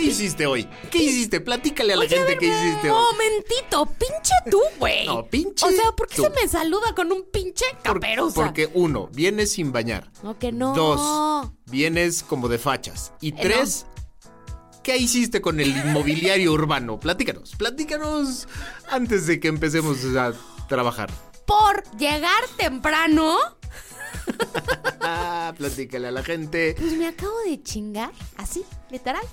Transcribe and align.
¿Qué 0.00 0.06
hiciste 0.06 0.46
hoy? 0.46 0.66
¿Qué 0.90 0.98
hiciste? 0.98 1.40
Platícale 1.40 1.92
a 1.92 1.96
la 1.96 2.04
Oye, 2.04 2.16
gente 2.16 2.32
a 2.32 2.38
qué 2.38 2.46
hiciste 2.46 2.90
hoy. 2.90 3.02
Momentito, 3.12 3.86
pinche 3.98 4.34
tú, 4.50 4.60
güey. 4.78 5.06
No, 5.06 5.24
pinche 5.26 5.66
O 5.66 5.70
sea, 5.70 5.92
¿por 5.92 6.08
qué 6.08 6.16
tú. 6.16 6.22
se 6.22 6.30
me 6.30 6.48
saluda 6.48 6.94
con 6.94 7.12
un 7.12 7.24
pinche 7.30 7.64
caperuza? 7.82 8.34
porque 8.42 8.70
uno, 8.72 9.08
vienes 9.12 9.52
sin 9.52 9.72
bañar. 9.72 10.10
No, 10.22 10.38
que 10.38 10.52
no. 10.52 10.74
Dos, 10.74 11.50
vienes 11.66 12.22
como 12.22 12.48
de 12.48 12.58
fachas. 12.58 13.12
Y 13.20 13.28
Eh, 13.34 13.36
tres, 13.42 13.84
¿qué 14.82 14.96
hiciste 14.96 15.40
con 15.42 15.60
el 15.60 15.68
inmobiliario 15.76 16.52
urbano? 16.52 16.98
Platícanos, 16.98 17.54
platícanos 17.56 18.48
antes 18.90 19.26
de 19.26 19.38
que 19.38 19.48
empecemos 19.48 19.98
a 20.16 20.32
trabajar. 20.68 21.10
Por 21.46 21.82
llegar 21.98 22.42
temprano, 22.56 23.36
platícale 25.58 26.08
a 26.08 26.10
la 26.10 26.22
gente. 26.22 26.74
pues 26.78 26.92
me 26.94 27.06
acabo 27.08 27.38
de 27.46 27.62
chingar, 27.62 28.12
así, 28.36 28.64
literal, 28.90 29.24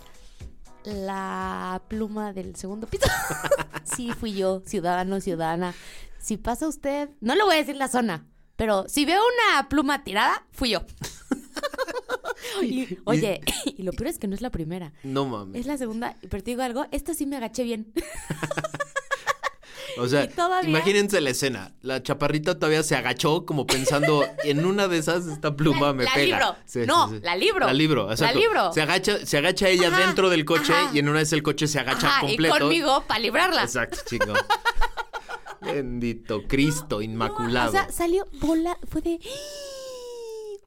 la 0.87 1.81
pluma 1.87 2.33
del 2.33 2.55
segundo 2.55 2.87
piso. 2.87 3.05
sí, 3.83 4.11
fui 4.11 4.33
yo, 4.33 4.61
ciudadano, 4.65 5.19
ciudadana. 5.21 5.73
Si 6.19 6.37
pasa 6.37 6.67
usted, 6.67 7.09
no 7.21 7.35
le 7.35 7.43
voy 7.43 7.55
a 7.55 7.59
decir 7.59 7.75
la 7.75 7.87
zona, 7.87 8.25
pero 8.55 8.87
si 8.87 9.05
veo 9.05 9.21
una 9.21 9.69
pluma 9.69 10.03
tirada, 10.03 10.45
fui 10.51 10.71
yo. 10.71 10.81
Y, 12.61 12.97
oye, 13.03 13.41
y 13.65 13.83
lo 13.83 13.91
peor 13.91 14.07
es 14.07 14.19
que 14.19 14.27
no 14.27 14.35
es 14.35 14.41
la 14.41 14.51
primera. 14.51 14.93
No 15.03 15.25
mames. 15.25 15.59
Es 15.59 15.65
la 15.65 15.77
segunda, 15.77 16.15
pero 16.29 16.43
te 16.43 16.51
digo 16.51 16.61
algo, 16.61 16.85
esta 16.91 17.13
sí 17.13 17.25
me 17.25 17.35
agaché 17.35 17.63
bien. 17.63 17.93
O 19.99 20.07
sea, 20.07 20.23
y 20.25 20.27
todavía- 20.29 20.69
imagínense 20.69 21.19
la 21.21 21.29
escena. 21.31 21.73
La 21.81 22.01
chaparrita 22.03 22.55
todavía 22.55 22.83
se 22.83 22.95
agachó 22.95 23.45
como 23.45 23.65
pensando 23.65 24.25
en 24.43 24.65
una 24.65 24.87
de 24.87 24.97
esas 24.97 25.25
esta 25.27 25.55
pluma 25.55 25.87
La- 25.87 25.93
me 25.93 26.03
la 26.05 26.13
pega. 26.13 26.57
libro. 26.75 26.85
No, 26.87 27.11
la 27.21 27.35
libro. 27.35 27.65
La 27.65 27.73
libro, 27.73 28.05
La 28.07 28.13
exacto. 28.13 28.39
libro. 28.39 28.73
Se 28.73 28.81
agacha, 28.81 29.25
se 29.25 29.37
agacha 29.37 29.69
ella 29.69 29.87
Ajá, 29.89 29.99
dentro 30.05 30.29
del 30.29 30.45
coche 30.45 30.73
ajá. 30.73 30.91
y 30.93 30.99
en 30.99 31.09
una 31.09 31.19
vez 31.19 31.33
el 31.33 31.43
coche 31.43 31.67
se 31.67 31.79
agacha 31.79 32.07
Ajá, 32.07 32.25
y 32.25 32.27
completo. 32.29 32.57
conmigo 32.59 33.03
para 33.07 33.19
librarla. 33.19 33.63
Exacto, 33.63 33.97
chico. 34.07 34.33
Bendito 35.61 36.43
Cristo 36.47 37.01
inmaculado. 37.01 37.69
O 37.69 37.71
sea, 37.71 37.91
salió 37.91 38.27
bola, 38.39 38.77
fue 38.89 39.01
de 39.01 39.19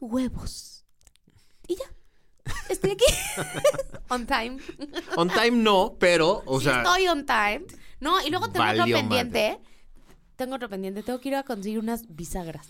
huevos. 0.00 0.84
Y 1.68 1.76
ya. 1.76 1.84
Estoy 2.68 2.90
aquí. 2.92 3.04
on 4.08 4.26
time. 4.26 4.58
On 5.16 5.28
time 5.28 5.50
no, 5.52 5.96
pero, 5.98 6.42
o 6.46 6.58
Sí 6.58 6.64
sea, 6.66 6.78
estoy 6.82 7.06
on 7.08 7.24
time. 7.24 7.62
No, 8.00 8.20
y 8.26 8.30
luego 8.30 8.48
tengo 8.50 8.66
otro 8.70 8.84
pendiente. 8.84 9.58
Tengo 10.36 10.54
otro 10.56 10.68
pendiente. 10.68 11.02
Tengo 11.02 11.20
que 11.20 11.28
ir 11.28 11.34
a 11.36 11.42
conseguir 11.42 11.78
unas 11.78 12.04
bisagras 12.08 12.66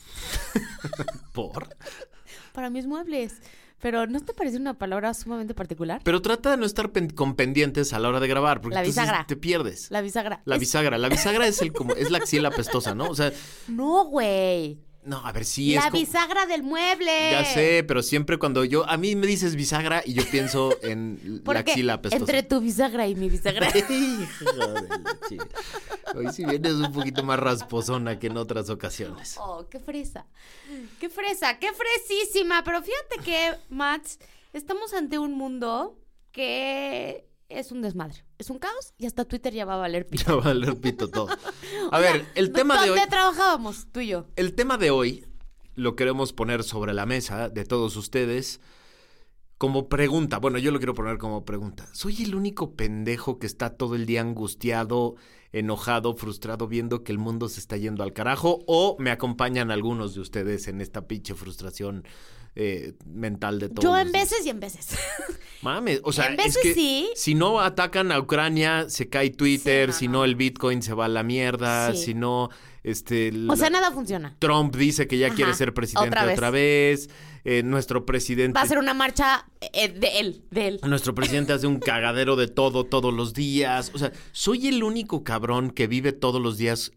por. 1.33 1.69
para 2.53 2.71
mis 2.71 2.87
muebles. 2.87 3.35
Pero 3.81 4.07
¿no 4.07 4.21
te 4.21 4.35
parece 4.35 4.59
una 4.59 4.75
palabra 4.75 5.15
sumamente 5.15 5.55
particular? 5.55 6.03
Pero 6.05 6.21
trata 6.21 6.51
de 6.51 6.59
no 6.59 6.67
estar 6.67 6.91
pen- 6.93 7.09
con 7.09 7.35
pendientes 7.35 7.95
a 7.95 7.99
la 7.99 8.09
hora 8.11 8.21
de 8.21 8.29
grabar, 8.29 8.61
porque 8.61 8.75
La 8.75 8.81
entonces 8.83 9.05
bisagra. 9.05 9.27
te 9.27 9.37
pierdes. 9.37 9.91
La 9.91 10.03
bisagra. 10.03 10.43
La 10.45 10.59
bisagra. 10.59 10.99
La 10.99 11.09
bisagra 11.09 11.47
es 11.47 11.63
el 11.63 11.73
como, 11.73 11.95
es 11.95 12.11
la 12.11 12.19
axila 12.19 12.49
apestosa, 12.49 12.95
¿no? 12.95 13.09
O 13.09 13.15
sea, 13.15 13.33
No, 13.69 14.05
güey. 14.05 14.79
No, 15.05 15.25
a 15.27 15.33
ver 15.33 15.45
si 15.45 15.75
es. 15.75 15.83
la 15.85 15.91
como- 15.91 16.01
bisagra 16.01 16.47
del 16.47 16.63
mueble. 16.63 17.31
Ya 17.31 17.45
sé, 17.45 17.85
pero 17.89 18.03
siempre 18.03 18.39
cuando 18.39 18.65
yo. 18.65 18.89
A 18.89 18.97
mí 18.97 19.17
me 19.17 19.27
dices 19.27 19.57
bisagra 19.57 20.03
y 20.05 20.13
yo 20.13 20.23
pienso 20.31 20.77
en 20.83 21.43
la 21.47 21.61
axila 21.61 21.95
apestosa. 21.95 22.21
entre 22.23 22.43
tu 22.43 22.61
bisagra 22.61 23.07
y 23.09 23.15
mi 23.15 23.31
bisagra. 23.31 23.69
La. 24.57 24.85
Hoy 26.15 26.33
sí 26.33 26.45
vienes 26.45 26.73
un 26.75 26.93
poquito 26.93 27.23
más 27.23 27.39
rasposona 27.39 28.19
que 28.19 28.27
en 28.27 28.37
otras 28.37 28.69
ocasiones. 28.69 29.37
Oh, 29.39 29.67
qué 29.71 29.79
fresa. 29.79 30.27
Qué 30.99 31.09
fresa, 31.09 31.59
qué 31.59 31.69
fresísima. 31.73 32.63
Pero 32.65 32.83
fíjate 32.83 33.17
que, 33.25 33.55
Max, 33.69 34.19
estamos 34.53 34.93
ante 34.93 35.19
un 35.19 35.33
mundo 35.33 35.97
que 36.33 37.27
es 37.51 37.73
un 37.73 37.83
desmadre. 37.83 38.25
Es 38.39 38.49
un 38.49 38.59
caos 38.59 38.95
y 38.97 39.07
hasta 39.07 39.25
Twitter 39.25 39.53
ya 39.53 39.65
va 39.65 39.75
a 39.75 39.79
valer 39.79 40.07
pito. 40.07 40.25
Ya 40.25 40.35
va 40.35 40.43
a 40.43 40.45
valer 40.47 40.81
pito 40.81 41.09
todo. 41.09 41.29
A 41.91 41.99
ver, 41.99 42.25
el 42.35 42.53
tema 42.53 42.83
de 42.83 42.91
hoy. 42.91 42.99
¿Dónde 42.99 43.11
trabajábamos, 43.11 43.89
tú 43.93 44.01
y 44.01 44.09
yo? 44.09 44.27
El 44.37 44.55
tema 44.55 44.79
de 44.79 44.91
hoy 44.91 45.27
lo 45.75 45.97
queremos 45.97 46.33
poner 46.33 46.63
sobre 46.63 46.95
la 46.95 47.07
mesa 47.07 47.49
de 47.49 47.65
todos 47.65 47.97
ustedes 47.97 48.61
como 49.59 49.89
pregunta. 49.89 50.39
Bueno, 50.39 50.59
yo 50.59 50.71
lo 50.71 50.79
quiero 50.79 50.95
poner 50.95 51.19
como 51.19 51.45
pregunta. 51.45 51.87
¿Soy 51.93 52.23
el 52.23 52.35
único 52.35 52.77
pendejo 52.77 53.39
que 53.39 53.47
está 53.47 53.77
todo 53.77 53.95
el 53.95 54.07
día 54.07 54.23
angustiado, 54.23 55.17
enojado, 55.53 56.15
frustrado, 56.15 56.67
viendo 56.67 57.05
que 57.05 57.13
el 57.13 57.19
mundo 57.19 57.49
se 57.49 57.61
está 57.61 57.77
yendo 57.77 58.03
al 58.03 58.13
carajo? 58.13 58.61
¿O 58.67 58.97
me 58.99 59.11
acompañan 59.11 59.71
algunos 59.71 60.15
de 60.15 60.21
ustedes 60.21 60.67
en 60.69 60.81
esta 60.81 61.07
pinche 61.07 61.35
frustración 61.35 62.05
eh, 62.57 62.95
mental 63.07 63.59
de 63.59 63.69
todos? 63.69 63.83
Yo 63.85 63.97
en 63.97 64.13
veces 64.13 64.45
y 64.45 64.51
en 64.51 64.61
veces. 64.61 64.89
Mames, 65.63 66.01
o 66.05 66.13
sea, 66.13 66.27
En 66.27 66.33
es 66.41 66.47
veces 66.47 66.63
que 66.63 66.75
sí. 66.75 67.11
si 67.15 67.35
no 67.35 67.61
atacan 67.61 68.13
a 68.13 68.19
Ucrania, 68.19 68.89
se 68.89 69.09
cae 69.09 69.31
Twitter, 69.31 69.93
Sí, 69.93 69.93
no, 69.93 69.99
si 69.99 70.07
no. 70.09 70.13
no 70.13 70.25
el 70.25 70.35
Bitcoin 70.37 70.83
se 70.83 70.95
va 70.95 71.05
a 71.05 71.09
la 71.09 71.23
mierda, 71.23 71.93
Sí. 71.95 72.05
si 72.07 72.15
no, 72.15 72.49
este... 72.83 73.31
O 73.49 73.57
sea, 73.57 73.69
nada 73.69 73.91
funciona. 73.93 74.37
Trump 74.39 74.75
dice 74.75 75.07
que 75.07 75.19
ya 75.19 75.27
Ajá, 75.29 75.37
quiere 75.37 75.55
ser 75.55 75.75
presidente 75.75 76.19
otra 76.19 76.51
vez. 76.51 77.09
eh, 77.45 77.63
nuestro 77.63 78.07
presidente. 78.07 78.55
Va 78.57 78.63
a 78.63 78.67
ser 78.67 78.79
una 78.79 78.95
marcha 78.95 79.47
eh, 79.73 79.89
de 79.89 80.21
él, 80.21 80.45
de 80.51 80.69
él. 80.69 80.81
Nuestro 80.87 81.15
presidente 81.15 81.53
hace 81.53 81.67
un 81.67 81.79
cagadero 81.81 82.37
de 82.37 82.49
todo 82.49 82.85
todos 82.85 83.13
los 83.13 83.35
días. 83.35 83.91
O 83.95 83.99
sea, 83.99 84.13
soy 84.33 84.69
el 84.69 84.83
único 84.83 85.25
cabrón 85.25 85.71
que 85.71 85.87
vive 85.87 86.13
todos 86.13 86.41
los 86.41 86.57
días 86.57 86.93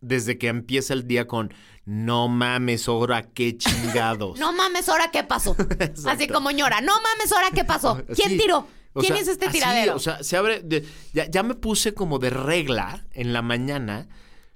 desde 0.00 0.38
que 0.38 0.48
empieza 0.48 0.92
el 0.94 1.06
día 1.06 1.26
con 1.26 1.52
no 1.84 2.28
mames, 2.28 2.88
ahora 2.88 3.22
qué 3.22 3.56
chingados. 3.56 4.38
No 4.40 4.52
mames, 4.52 4.88
¿ahora 4.88 5.10
qué 5.10 5.24
pasó? 5.24 5.56
Así 6.06 6.28
como 6.28 6.50
ñora. 6.50 6.80
No 6.80 6.92
mames, 6.94 7.32
¿ahora 7.32 7.50
qué 7.54 7.64
pasó? 7.64 8.02
¿Quién 8.14 8.30
Sí. 8.30 8.38
tiró? 8.38 8.66
¿Quién 8.94 9.12
sea, 9.12 9.22
hizo 9.22 9.30
este 9.30 9.46
así, 9.46 9.58
tiradero? 9.58 9.94
o 9.94 9.98
sea, 10.00 10.22
se 10.24 10.36
abre. 10.36 10.60
de- 10.62 10.84
ya, 11.12 11.30
ya 11.30 11.42
me 11.44 11.54
puse 11.54 11.94
como 11.94 12.18
de 12.18 12.30
regla 12.30 13.06
en 13.12 13.32
la 13.32 13.40
mañana 13.40 14.08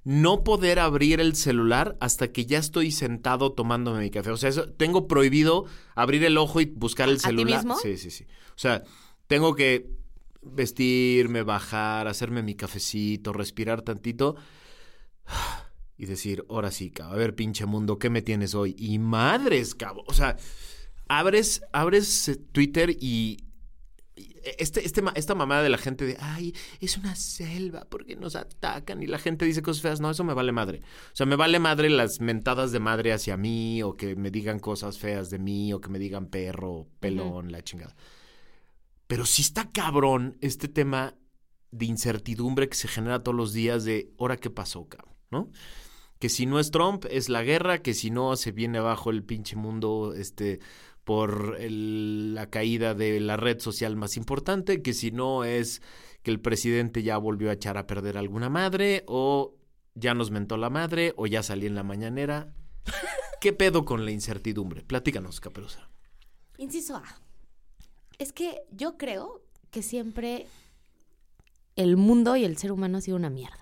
no 0.03 0.43
poder 0.45 0.81
abrir 0.81 1.21
el 1.21 1.35
celular 1.37 1.97
hasta 2.01 2.29
que 2.33 2.45
ya 2.45 2.59
estoy 2.59 2.91
sentado 2.91 3.53
tomándome 3.53 4.01
mi 4.01 4.11
café. 4.11 4.31
O 4.31 4.37
sea, 4.37 4.51
eso, 4.51 4.69
tengo 4.73 5.07
prohibido 5.09 5.67
abrir 5.95 6.25
el 6.25 6.37
ojo 6.37 6.61
y 6.61 6.67
buscar 6.67 7.09
el 7.09 7.15
¿A 7.15 7.19
ti 7.19 7.25
celular. 7.27 7.59
mismo? 7.61 7.79
Sí, 7.79 7.97
sí, 7.97 8.11
sí. 8.11 8.25
O 8.51 8.59
sea, 8.59 8.83
tengo 9.29 9.55
que 9.55 9.89
vestirme, 10.43 11.43
bajar, 11.43 12.07
hacerme 12.09 12.43
mi 12.43 12.55
cafecito, 12.55 13.33
respirar 13.33 13.83
tantito 13.83 14.37
y 15.97 16.07
decir, 16.07 16.45
ahora 16.49 16.71
sí, 16.71 16.91
cabrón, 16.91 17.15
a 17.15 17.19
ver, 17.19 17.35
pinche 17.35 17.67
mundo, 17.67 17.99
¿qué 17.99 18.11
me 18.11 18.23
tienes 18.23 18.55
hoy? 18.55 18.75
Y 18.79 18.99
madres, 18.99 19.75
cabrón. 19.75 20.05
O 20.09 20.15
sea, 20.15 20.37
abres, 21.09 21.63
abres 21.73 22.29
eh, 22.29 22.37
Twitter 22.37 22.91
y 22.91 23.45
y 24.17 24.37
este, 24.59 24.85
este, 24.87 25.03
esta 25.17 25.35
mamada 25.35 25.63
de 25.63 25.69
la 25.69 25.79
gente 25.79 26.05
de, 26.05 26.17
ay, 26.21 26.55
es 26.81 26.97
una 26.97 27.17
selva, 27.17 27.87
porque 27.89 28.15
nos 28.15 28.37
atacan? 28.37 29.03
Y 29.03 29.07
la 29.07 29.19
gente 29.19 29.45
dice 29.45 29.63
cosas 29.63 29.83
feas. 29.83 30.01
No, 30.01 30.11
eso 30.11 30.23
me 30.23 30.35
vale 30.35 30.53
madre. 30.53 30.83
O 31.13 31.17
sea, 31.17 31.27
me 31.27 31.37
vale 31.37 31.59
madre 31.59 31.91
las 31.91 32.21
mentadas 32.21 32.71
de 32.71 32.79
madre 32.79 33.13
hacia 33.13 33.37
mí, 33.37 33.83
o 33.83 33.95
que 33.95 34.15
me 34.15 34.31
digan 34.31 34.61
cosas 34.61 34.99
feas 34.99 35.31
de 35.31 35.39
mí, 35.41 35.73
o 35.73 35.81
que 35.81 35.89
me 35.89 35.99
digan 35.99 36.27
perro, 36.27 36.89
pelón, 37.01 37.51
la 37.51 37.63
chingada. 37.63 37.97
Pero 39.09 39.27
sí 39.27 39.43
está 39.43 39.71
cabrón 39.73 40.39
este 40.41 40.69
tema 40.69 41.17
de 41.73 41.87
incertidumbre 41.87 42.69
que 42.69 42.77
se 42.77 42.87
genera 42.87 43.23
todos 43.23 43.37
los 43.37 43.53
días 43.53 43.85
de, 43.85 44.13
¿ahora 44.19 44.37
qué 44.37 44.51
pasó, 44.51 44.89
cabrón? 44.89 45.14
¿No? 45.35 45.51
Que 46.21 46.29
si 46.29 46.47
no 46.47 46.59
es 46.61 46.71
Trump, 46.71 47.05
es 47.11 47.29
la 47.29 47.43
guerra, 47.43 47.83
que 47.83 47.93
si 47.93 48.11
no 48.11 48.37
se 48.37 48.53
viene 48.53 48.79
abajo 48.79 49.11
el 49.11 49.25
pinche 49.25 49.57
mundo, 49.57 50.15
este, 50.17 50.61
por 51.03 51.57
el- 51.59 52.35
la 52.35 52.49
caída 52.49 52.95
de 52.95 53.21
la 53.21 53.37
red 53.37 53.59
social 53.61 53.97
más 53.97 54.17
importante, 54.17 54.81
que 54.81 54.93
si 54.95 55.11
no 55.11 55.45
es 55.45 55.83
que 56.23 56.31
el 56.31 56.41
presidente 56.41 57.03
ya 57.03 57.19
volvió 57.19 57.51
a 57.51 57.55
echar 57.55 57.77
a 57.77 57.87
perder 57.87 58.17
alguna 58.17 58.49
madre, 58.49 59.03
o 59.07 59.55
ya 59.95 60.15
nos 60.15 60.31
mentó 60.31 60.57
la 60.57 60.71
madre, 60.71 61.13
o 61.17 61.27
ya 61.27 61.43
salí 61.43 61.67
en 61.67 61.75
la 61.75 61.83
mañanera. 61.83 62.55
¿Qué 63.41 63.53
pedo 63.53 63.85
con 63.85 64.05
la 64.07 64.11
incertidumbre? 64.13 64.83
Platícanos, 64.83 65.41
Caperuza. 65.41 65.91
Inciso 66.57 66.97
A. 66.97 67.05
Es 68.19 68.33
que 68.33 68.63
yo 68.71 68.97
creo 68.97 69.43
que 69.71 69.83
siempre 69.83 70.47
el 71.77 71.97
mundo 71.97 72.37
y 72.37 72.45
el 72.45 72.57
ser 72.57 72.71
humano 72.73 72.99
ha 72.99 73.01
sido 73.03 73.17
una 73.17 73.29
mierda. 73.31 73.59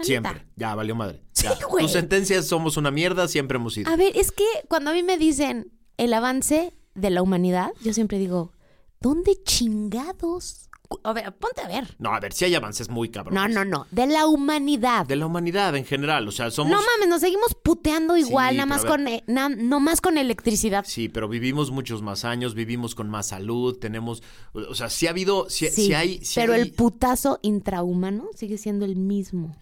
La 0.00 0.04
Siempre. 0.06 0.32
neta. 0.32 0.46
Ya, 0.56 0.74
valió 0.74 0.94
madre. 0.94 1.22
Sí, 1.32 1.44
Ya. 1.44 1.66
güey. 1.66 1.84
Tus 1.84 1.92
sentencias 1.92 2.46
somos 2.46 2.76
una 2.76 2.90
mierda, 2.90 3.28
siempre 3.28 3.56
hemos 3.56 3.74
sido. 3.74 3.90
A 3.90 3.96
ver, 3.96 4.16
es 4.16 4.32
que 4.32 4.44
cuando 4.68 4.90
a 4.90 4.94
mí 4.94 5.02
me 5.02 5.18
dicen 5.18 5.72
el 5.96 6.12
avance 6.14 6.74
de 6.94 7.10
la 7.10 7.22
humanidad, 7.22 7.70
yo 7.82 7.92
siempre 7.92 8.18
digo, 8.18 8.52
¿dónde 9.00 9.36
chingados? 9.44 10.66
A 11.04 11.12
ver, 11.12 11.32
ponte 11.36 11.60
a 11.60 11.68
ver. 11.68 11.94
No, 12.00 12.12
a 12.12 12.18
ver, 12.18 12.32
si 12.32 12.44
hay 12.46 12.54
avances 12.56 12.88
muy 12.88 13.10
cabrones. 13.10 13.40
No, 13.40 13.48
no, 13.48 13.64
no. 13.64 13.86
De 13.92 14.08
la 14.08 14.26
humanidad. 14.26 15.06
De 15.06 15.14
la 15.14 15.26
humanidad 15.26 15.76
en 15.76 15.84
general, 15.84 16.26
o 16.26 16.32
sea, 16.32 16.50
somos... 16.50 16.72
No 16.72 16.78
mames, 16.78 17.08
nos 17.08 17.20
seguimos 17.20 17.54
puteando 17.62 18.16
igual, 18.16 18.50
Sí, 18.50 18.56
nada 18.56 18.66
más 18.66 18.84
con, 18.84 19.06
eh, 19.06 19.22
na- 19.28 19.48
no 19.50 19.78
más 19.78 20.00
con 20.00 20.18
electricidad. 20.18 20.84
Sí, 20.88 21.08
pero 21.08 21.28
vivimos 21.28 21.70
muchos 21.70 22.02
más 22.02 22.24
años, 22.24 22.54
vivimos 22.54 22.96
con 22.96 23.08
más 23.08 23.28
salud, 23.28 23.78
tenemos... 23.78 24.24
O 24.52 24.74
sea, 24.74 24.90
sí 24.90 25.06
ha 25.06 25.10
habido... 25.10 25.48
Sí, 25.48 25.68
Sí, 25.70 25.86
sí 25.86 25.94
hay... 25.94 26.20
pero 26.34 26.54
hay- 26.54 26.62
el 26.62 26.72
putazo 26.72 27.38
intrahumano 27.42 28.28
sigue 28.34 28.58
siendo 28.58 28.84
el 28.84 28.96
mismo. 28.96 29.54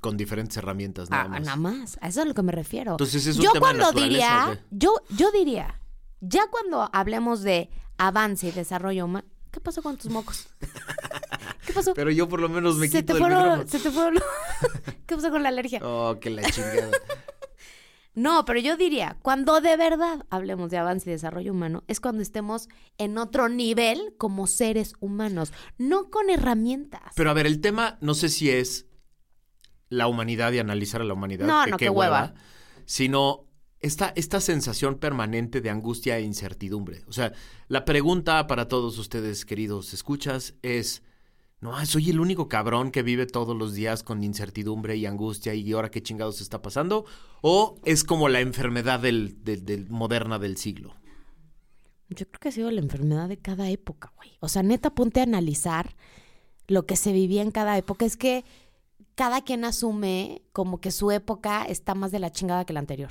Con 0.00 0.16
diferentes 0.16 0.56
herramientas, 0.56 1.10
nada 1.10 1.24
Ah, 1.24 1.28
más. 1.28 1.40
nada 1.42 1.56
más. 1.56 1.98
A 2.00 2.08
eso 2.08 2.20
es 2.20 2.26
a 2.26 2.28
lo 2.28 2.34
que 2.34 2.42
me 2.42 2.52
refiero. 2.52 2.92
Entonces, 2.92 3.26
¿es 3.26 3.36
un 3.36 3.42
yo 3.44 3.52
tema 3.52 3.72
de 3.72 3.78
cuando 3.80 3.98
o 3.98 4.02
diría, 4.02 4.64
yo, 4.70 4.94
yo 5.16 5.30
diría, 5.32 5.80
ya 6.20 6.48
cuando 6.50 6.88
hablemos 6.92 7.42
de 7.42 7.70
avance 7.96 8.48
y 8.48 8.52
desarrollo 8.52 9.04
humano, 9.06 9.26
¿qué 9.50 9.60
pasó 9.60 9.82
con 9.82 9.96
tus 9.96 10.10
mocos? 10.10 10.48
¿Qué 11.66 11.72
pasó? 11.72 11.94
Pero 11.94 12.10
yo 12.10 12.28
por 12.28 12.40
lo 12.40 12.48
menos 12.48 12.76
me 12.76 12.88
se 12.88 12.98
quito 13.00 13.14
te 13.14 13.18
fueron, 13.18 13.38
micrófono. 13.42 13.68
se 13.68 13.78
te 13.80 13.90
fueron. 13.90 14.22
¿Qué 15.06 15.14
pasó 15.16 15.30
con 15.30 15.42
la 15.42 15.48
alergia? 15.48 15.80
Oh, 15.82 16.18
que 16.20 16.30
la 16.30 16.42
chingada. 16.50 16.90
No, 18.14 18.46
pero 18.46 18.58
yo 18.60 18.78
diría, 18.78 19.18
cuando 19.20 19.60
de 19.60 19.76
verdad 19.76 20.24
hablemos 20.30 20.70
de 20.70 20.78
avance 20.78 21.10
y 21.10 21.12
desarrollo 21.12 21.52
humano, 21.52 21.84
es 21.86 22.00
cuando 22.00 22.22
estemos 22.22 22.66
en 22.96 23.18
otro 23.18 23.50
nivel 23.50 24.14
como 24.16 24.46
seres 24.46 24.94
humanos, 25.00 25.52
no 25.76 26.08
con 26.10 26.30
herramientas. 26.30 27.12
Pero 27.14 27.28
a 27.30 27.34
ver, 27.34 27.44
el 27.46 27.60
tema 27.60 27.98
no 28.00 28.14
sé 28.14 28.30
si 28.30 28.48
es 28.48 28.86
la 29.88 30.06
humanidad 30.08 30.52
y 30.52 30.58
analizar 30.58 31.00
a 31.00 31.04
la 31.04 31.14
humanidad. 31.14 31.46
No, 31.46 31.64
que 31.64 31.70
no, 31.72 31.76
qué 31.76 31.84
qué 31.86 31.90
hueva. 31.90 32.34
Sino 32.84 33.44
esta, 33.80 34.12
esta 34.16 34.40
sensación 34.40 34.96
permanente 34.98 35.60
de 35.60 35.70
angustia 35.70 36.18
e 36.18 36.22
incertidumbre. 36.22 37.02
O 37.08 37.12
sea, 37.12 37.32
la 37.68 37.84
pregunta 37.84 38.46
para 38.46 38.68
todos 38.68 38.98
ustedes, 38.98 39.44
queridos 39.44 39.92
escuchas, 39.94 40.54
es... 40.62 41.02
No, 41.58 41.84
soy 41.86 42.10
el 42.10 42.20
único 42.20 42.48
cabrón 42.48 42.90
que 42.90 43.02
vive 43.02 43.24
todos 43.26 43.56
los 43.56 43.72
días 43.72 44.02
con 44.02 44.22
incertidumbre 44.22 44.96
y 44.96 45.06
angustia 45.06 45.54
y 45.54 45.72
ahora 45.72 45.90
qué 45.90 46.02
chingados 46.02 46.42
está 46.42 46.60
pasando. 46.60 47.06
O 47.40 47.80
es 47.86 48.04
como 48.04 48.28
la 48.28 48.40
enfermedad 48.40 49.00
del, 49.00 49.42
del- 49.42 49.64
del- 49.64 49.88
moderna 49.88 50.38
del 50.38 50.58
siglo. 50.58 50.94
Yo 52.10 52.26
creo 52.28 52.40
que 52.40 52.48
ha 52.50 52.52
sido 52.52 52.70
la 52.70 52.80
enfermedad 52.82 53.28
de 53.28 53.38
cada 53.38 53.70
época, 53.70 54.12
güey. 54.16 54.36
O 54.40 54.48
sea, 54.48 54.62
neta, 54.62 54.94
ponte 54.94 55.20
a 55.20 55.22
analizar 55.22 55.96
lo 56.68 56.84
que 56.84 56.94
se 56.94 57.12
vivía 57.12 57.40
en 57.40 57.50
cada 57.50 57.76
época. 57.78 58.04
Es 58.04 58.18
que 58.18 58.44
cada 59.16 59.40
quien 59.42 59.64
asume 59.64 60.42
como 60.52 60.80
que 60.80 60.92
su 60.92 61.10
época 61.10 61.64
está 61.64 61.94
más 61.96 62.12
de 62.12 62.20
la 62.20 62.30
chingada 62.30 62.64
que 62.64 62.72
la 62.72 62.80
anterior. 62.80 63.10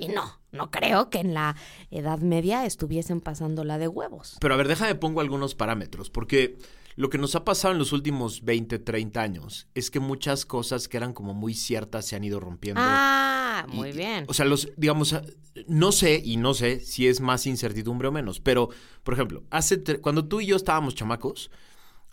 Y 0.00 0.08
no, 0.08 0.38
no 0.52 0.70
creo 0.70 1.10
que 1.10 1.18
en 1.18 1.34
la 1.34 1.54
Edad 1.90 2.18
Media 2.20 2.64
estuviesen 2.64 3.20
pasando 3.20 3.62
la 3.64 3.78
de 3.78 3.88
huevos. 3.88 4.36
Pero 4.40 4.54
a 4.54 4.56
ver, 4.56 4.68
déjame 4.68 4.94
pongo 4.94 5.20
algunos 5.20 5.54
parámetros, 5.56 6.08
porque 6.08 6.56
lo 6.94 7.10
que 7.10 7.18
nos 7.18 7.34
ha 7.34 7.44
pasado 7.44 7.72
en 7.72 7.78
los 7.78 7.92
últimos 7.92 8.44
20, 8.44 8.78
30 8.78 9.20
años 9.20 9.68
es 9.74 9.90
que 9.90 9.98
muchas 10.00 10.46
cosas 10.46 10.88
que 10.88 10.96
eran 10.96 11.12
como 11.12 11.34
muy 11.34 11.52
ciertas 11.54 12.06
se 12.06 12.14
han 12.16 12.24
ido 12.24 12.38
rompiendo. 12.40 12.80
Ah, 12.84 13.66
Y- 13.72 13.76
muy 13.76 13.92
bien. 13.92 14.24
O 14.28 14.34
sea, 14.34 14.46
los, 14.46 14.68
digamos, 14.76 15.12
ah, 15.12 15.22
no 15.66 15.90
sé 15.92 16.22
y 16.24 16.36
no 16.36 16.54
sé 16.54 16.78
si 16.80 17.08
es 17.08 17.20
más 17.20 17.46
incertidumbre 17.46 18.06
o 18.08 18.12
menos, 18.12 18.38
pero, 18.40 18.68
por 19.02 19.14
ejemplo, 19.14 19.42
hace 19.50 19.82
cuando 20.00 20.24
tú 20.26 20.40
y 20.40 20.46
yo 20.46 20.54
estábamos 20.56 20.94
chamacos, 20.94 21.50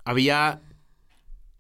había 0.04 0.62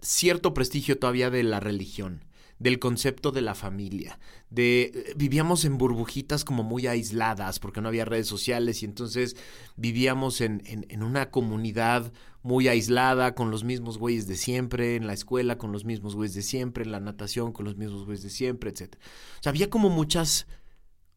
cierto 0.01 0.53
prestigio 0.53 0.97
todavía 0.97 1.30
de 1.30 1.44
la 1.44 1.59
religión, 1.59 2.24
del 2.59 2.80
concepto 2.80 3.31
de 3.31 3.42
la 3.42 3.53
familia, 3.56 4.18
de 4.50 4.83
eh, 4.83 5.13
vivíamos 5.18 5.65
en 5.65 5.77
burbujitas 5.77 6.45
como 6.45 6.63
muy 6.63 6.88
aisladas 6.88 7.59
porque 7.59 7.81
no 7.81 7.89
había 7.89 8.06
redes 8.06 8.27
sociales 8.27 8.81
y 8.81 8.86
entonces 8.86 9.36
vivíamos 9.75 10.39
en, 10.42 10.63
en- 10.65 11.03
una 11.03 11.31
comunidad 11.31 12.13
muy 12.44 12.68
aislada 12.68 13.36
con 13.36 13.51
los 13.51 13.63
mismos 13.63 13.97
güeyes 13.97 14.27
de 14.27 14.38
siempre, 14.38 14.95
en 14.95 15.07
la 15.07 15.13
escuela 15.13 15.57
con 15.57 15.71
los 15.71 15.83
mismos 15.83 16.15
güeyes 16.15 16.36
de 16.36 16.44
siempre, 16.44 16.83
en 16.86 16.92
la 16.92 17.00
natación 17.00 17.51
con 17.51 17.65
los 17.65 17.75
mismos 17.75 18.06
güeyes 18.06 18.24
de 18.24 18.30
siempre, 18.30 18.69
etc. 18.69 18.95
O 19.39 19.44
sea, 19.44 19.50
había 19.50 19.69
como 19.69 19.89
muchas 19.89 20.47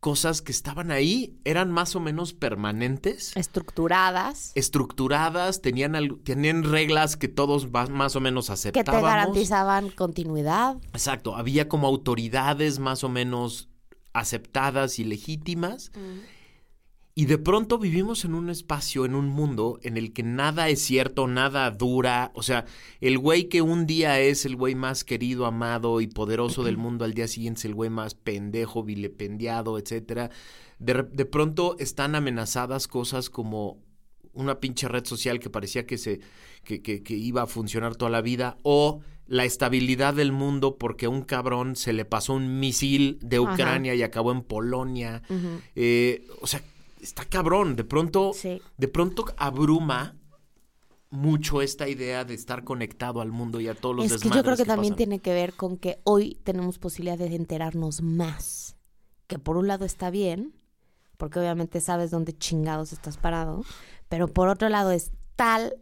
cosas 0.00 0.42
que 0.42 0.52
estaban 0.52 0.90
ahí, 0.90 1.36
eran 1.44 1.70
más 1.72 1.96
o 1.96 2.00
menos 2.00 2.32
permanentes 2.32 3.36
Estructuradas. 3.36 4.52
estructuradas, 4.54 5.60
tenían, 5.60 6.20
tenían 6.22 6.62
reglas 6.62 7.16
que 7.16 7.28
todos 7.28 7.68
va- 7.68 7.86
más 7.86 8.14
o 8.14 8.20
menos 8.20 8.48
que 8.72 8.84
te 8.84 8.90
garantizaban 9.02 9.90
continuidad. 9.90 10.76
Exacto, 10.92 11.34
había 11.36 11.68
como 11.68 11.86
autoridades 11.88 12.78
más 12.78 13.02
o 13.02 13.08
menos 13.08 13.68
aceptadas 14.12 14.98
y 14.98 15.04
legítimas. 15.04 15.90
Y 17.18 17.26
de 17.26 17.36
pronto 17.36 17.78
vivimos 17.78 18.24
en 18.24 18.32
un 18.34 18.48
espacio, 18.48 19.04
en 19.04 19.16
un 19.16 19.26
mundo 19.26 19.80
en 19.82 19.96
el 19.96 20.12
que 20.12 20.22
nada 20.22 20.68
es 20.68 20.80
cierto, 20.80 21.26
nada 21.26 21.68
dura. 21.72 22.30
O 22.34 22.44
sea, 22.44 22.64
el 23.00 23.18
güey 23.18 23.48
que 23.48 23.60
un 23.60 23.86
día 23.86 24.20
es 24.20 24.46
el 24.46 24.54
güey 24.54 24.76
más 24.76 25.02
querido, 25.02 25.44
amado 25.44 26.00
y 26.00 26.06
poderoso 26.06 26.62
del 26.62 26.76
mundo, 26.84 27.04
al 27.04 27.14
día 27.14 27.26
siguiente 27.26 27.58
es 27.58 27.64
el 27.64 27.74
güey 27.74 27.90
más 27.90 28.14
pendejo, 28.14 28.84
vilipendiado, 28.84 29.78
etcétera. 29.80 30.30
De, 30.78 31.02
de 31.10 31.24
pronto 31.24 31.74
están 31.80 32.14
amenazadas 32.14 32.86
cosas 32.86 33.30
como 33.30 33.82
una 34.32 34.60
pinche 34.60 34.86
red 34.86 35.04
social 35.04 35.40
que 35.40 35.50
parecía 35.50 35.86
que 35.86 35.98
se 35.98 36.20
que, 36.62 36.82
que- 36.82 37.02
que 37.02 37.14
iba 37.14 37.42
a 37.42 37.46
funcionar 37.48 37.96
toda 37.96 38.12
la 38.12 38.20
vida 38.20 38.58
o 38.62 39.00
la 39.26 39.44
estabilidad 39.44 40.14
del 40.14 40.30
mundo 40.30 40.76
porque 40.78 41.06
a 41.06 41.08
un 41.08 41.22
cabrón 41.22 41.74
se 41.74 41.92
le 41.92 42.04
pasó 42.04 42.34
un 42.34 42.60
misil 42.60 43.18
de 43.22 43.38
Ajá. 43.38 43.52
Ucrania 43.54 43.96
y 43.96 44.02
acabó 44.04 44.30
en 44.30 44.42
Polonia. 44.42 45.22
Eh, 45.74 46.24
o 46.40 46.46
sea, 46.46 46.62
está 47.00 47.24
cabrón. 47.24 47.76
De 47.76 47.84
pronto, 47.84 48.32
Sí. 48.34 48.60
de 48.76 48.88
pronto 48.88 49.24
abruma 49.36 50.14
mucho 51.10 51.62
esta 51.62 51.88
idea 51.88 52.24
de 52.24 52.34
estar 52.34 52.64
conectado 52.64 53.20
al 53.20 53.30
mundo 53.32 53.60
y 53.60 53.68
a 53.68 53.74
todos 53.74 53.96
los 53.96 54.04
Es 54.12 54.20
que 54.22 54.28
yo 54.28 54.42
creo 54.42 54.56
que 54.56 54.64
también 54.66 54.92
pasan. 54.92 54.96
tiene 54.96 55.18
que 55.20 55.32
ver 55.32 55.54
con 55.54 55.78
que 55.78 56.00
hoy 56.04 56.38
tenemos 56.44 56.78
posibilidad 56.78 57.16
de 57.18 57.34
enterarnos 57.34 58.02
más. 58.02 58.76
Que 59.26 59.38
por 59.38 59.56
un 59.56 59.66
lado 59.68 59.84
está 59.86 60.10
bien, 60.10 60.54
porque 61.16 61.38
obviamente 61.38 61.80
sabes 61.80 62.10
dónde 62.10 62.36
chingados 62.36 62.92
estás 62.92 63.16
parado, 63.16 63.64
pero 64.08 64.28
por 64.28 64.48
otro 64.48 64.68
lado 64.68 64.90
es 64.90 65.10
tal 65.36 65.76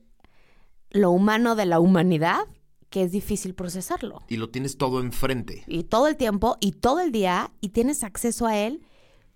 lo 0.90 1.10
humano 1.10 1.56
de 1.56 1.66
la 1.66 1.80
humanidad 1.80 2.46
que 2.88 3.02
es 3.02 3.10
difícil 3.10 3.52
procesarlo. 3.54 4.22
Y 4.28 4.36
lo 4.36 4.48
tienes 4.50 4.78
todo 4.78 5.00
enfrente. 5.00 5.64
Y 5.66 5.82
todo 5.84 6.06
el 6.06 6.16
tiempo 6.16 6.56
y 6.60 6.72
todo 6.72 7.00
el 7.00 7.10
día 7.10 7.50
y 7.60 7.70
tienes 7.70 8.04
acceso 8.04 8.46
a 8.46 8.56
él 8.56 8.80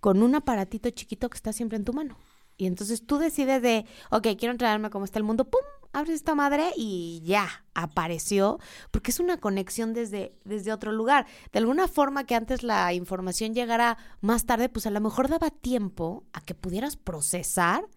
con 0.00 0.22
un 0.22 0.34
aparatito 0.34 0.90
chiquito 0.90 1.30
que 1.30 1.36
está 1.36 1.52
siempre 1.52 1.76
en 1.76 1.84
tu 1.84 1.92
mano. 1.92 2.16
Y 2.56 2.66
entonces 2.66 3.06
tú 3.06 3.18
decides 3.18 3.62
de, 3.62 3.86
ok, 4.10 4.28
quiero 4.38 4.52
enterarme 4.52 4.90
cómo 4.90 5.04
está 5.04 5.18
el 5.18 5.24
mundo, 5.24 5.48
¡pum! 5.48 5.62
Abres 5.92 6.16
esta 6.16 6.34
madre 6.34 6.70
y 6.76 7.20
ya, 7.24 7.64
apareció, 7.74 8.60
porque 8.90 9.10
es 9.10 9.18
una 9.18 9.38
conexión 9.38 9.92
desde, 9.92 10.36
desde 10.44 10.72
otro 10.72 10.92
lugar. 10.92 11.26
De 11.52 11.58
alguna 11.58 11.88
forma 11.88 12.24
que 12.24 12.34
antes 12.34 12.62
la 12.62 12.92
información 12.92 13.54
llegara 13.54 13.96
más 14.20 14.44
tarde, 14.44 14.68
pues 14.68 14.86
a 14.86 14.90
lo 14.90 15.00
mejor 15.00 15.28
daba 15.28 15.50
tiempo 15.50 16.24
a 16.32 16.42
que 16.42 16.54
pudieras 16.54 16.96
procesar 16.96 17.88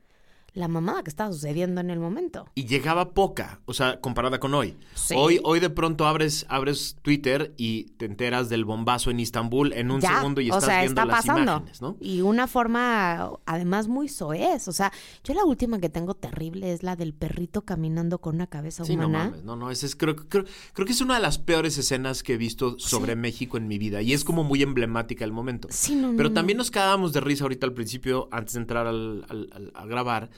la 0.54 0.68
mamada 0.68 1.02
que 1.04 1.10
estaba 1.10 1.32
sucediendo 1.34 1.82
en 1.82 1.90
el 1.90 2.00
momento. 2.00 2.46
Y 2.54 2.66
llegaba 2.66 3.14
poca, 3.14 3.60
o 3.66 3.74
sea, 3.74 4.00
comparada 4.00 4.40
con 4.40 4.54
hoy. 4.54 4.78
Sí. 4.94 5.16
Hoy, 5.18 5.40
hoy 5.44 5.60
de 5.60 5.70
pronto 5.72 6.06
abres, 6.06 6.46
abres 6.48 6.96
Twitter 7.02 7.54
y 7.58 7.86
te 7.98 8.06
enteras 8.06 8.50
del 8.50 8.64
bombazo 8.64 9.10
en 9.10 9.20
Istambul 9.20 9.74
en 9.74 9.90
un 9.90 10.00
Ya, 10.00 10.16
segundo 10.18 10.42
y 10.42 10.52
o 10.52 10.54
estás 10.54 10.66
sea, 10.70 10.82
viendo 10.82 11.02
está 11.02 11.06
las 11.12 11.26
pasando. 11.26 11.42
imágenes, 11.54 11.82
¿no? 11.82 11.98
Y 12.00 12.22
una 12.22 12.46
forma, 12.48 13.32
además, 13.46 13.88
muy 13.88 14.08
soez. 14.08 14.68
O 14.68 14.72
sea, 14.74 14.92
yo 15.24 15.34
la 15.34 15.44
última 15.44 15.80
que 15.80 15.90
tengo 15.90 16.14
terrible 16.14 16.72
es 16.72 16.84
la 16.84 16.96
del 16.96 17.14
perrito 17.14 17.64
caminando 17.64 18.20
con 18.20 18.36
una 18.36 18.48
cabeza 18.48 18.86
Sí, 18.86 18.96
no 18.96 19.08
humana. 19.08 19.26
mames, 19.30 19.44
no, 19.44 19.56
no, 19.56 19.72
ese 19.72 19.86
es, 19.88 19.96
creo, 19.96 20.16
creo, 20.16 20.46
creo 20.74 20.86
que 20.86 20.94
es 20.94 21.02
una 21.02 21.16
de 21.16 21.22
las 21.22 21.40
peores 21.40 21.78
escenas 21.78 22.22
que 22.24 22.34
he 22.34 22.38
visto 22.38 22.78
sobre 22.78 23.16
México 23.16 23.58
en 23.58 23.68
mi 23.68 23.78
vida 23.80 24.02
y 24.04 24.14
es 24.14 24.24
como 24.24 24.44
muy 24.44 24.62
emblemática 24.62 25.26
el 25.26 25.32
momento. 25.32 25.68
Sí, 25.72 25.96
no, 25.96 26.12
no, 26.12 26.18
Pero 26.18 26.30
no. 26.30 26.36
también 26.36 26.58
nos 26.58 26.70
cagábamos 26.70 27.12
de 27.14 27.22
risa 27.22 27.44
ahorita 27.46 27.66
al 27.66 27.74
principio, 27.74 28.28
antes 28.32 28.54
de 28.54 28.60
entrar 28.60 28.86
al- 28.88 29.26
al- 29.30 29.50
al- 29.52 29.72
a 29.74 29.86
grabar, 29.86 30.30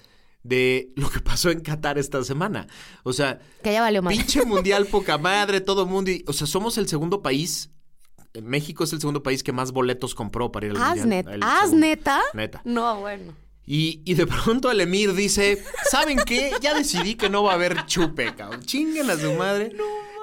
de 0.46 0.94
lo 0.96 1.10
que 1.10 1.20
pasó 1.20 1.50
en 1.50 1.60
Qatar 1.60 1.98
esta 1.98 2.24
semana. 2.24 2.68
O 3.04 3.12
sea, 3.14 3.40
Que 3.64 3.74
ya 3.74 3.82
valió 3.82 4.02
más. 4.04 4.16
pinche 4.16 4.46
mundial 4.46 4.86
poca 4.92 5.18
madre, 5.18 5.60
todo 5.60 5.86
mundo. 5.86 6.12
y- 6.12 6.24
o 6.28 6.34
sea, 6.34 6.46
somos 6.48 6.78
el 6.78 6.88
segundo 6.88 7.22
país. 7.24 7.72
eh, 8.34 8.42
México 8.42 8.84
es 8.84 8.94
el 8.94 9.00
segundo 9.00 9.24
país 9.24 9.42
que 9.44 9.52
más 9.52 9.72
boletos 9.72 10.14
compró 10.14 10.52
para 10.52 10.68
ir 10.68 10.72
al 10.74 10.78
¿Haz, 10.82 10.98
mundial. 11.00 11.10
net- 11.26 11.34
El 11.34 11.44
¿Haz 11.44 11.62
segundo. 11.62 11.88
neta? 11.88 12.22
Neta. 12.34 12.62
No, 12.64 13.00
bueno. 13.00 13.34
Y, 13.66 14.02
y 14.06 14.14
de 14.14 14.28
pronto 14.28 14.70
el 14.70 14.80
Emir 14.82 15.14
dice, 15.16 15.64
¿saben 15.90 16.20
qué? 16.24 16.52
Ya 16.62 16.76
decidí 16.76 17.16
que 17.16 17.30
no 17.30 17.42
va 17.44 17.54
a 17.54 17.56
haber 17.56 17.86
chupe, 17.88 18.36
cabrón. 18.36 18.62
Chinguen 18.64 19.10
a 19.10 19.18
su 19.18 19.34
madre. 19.34 19.72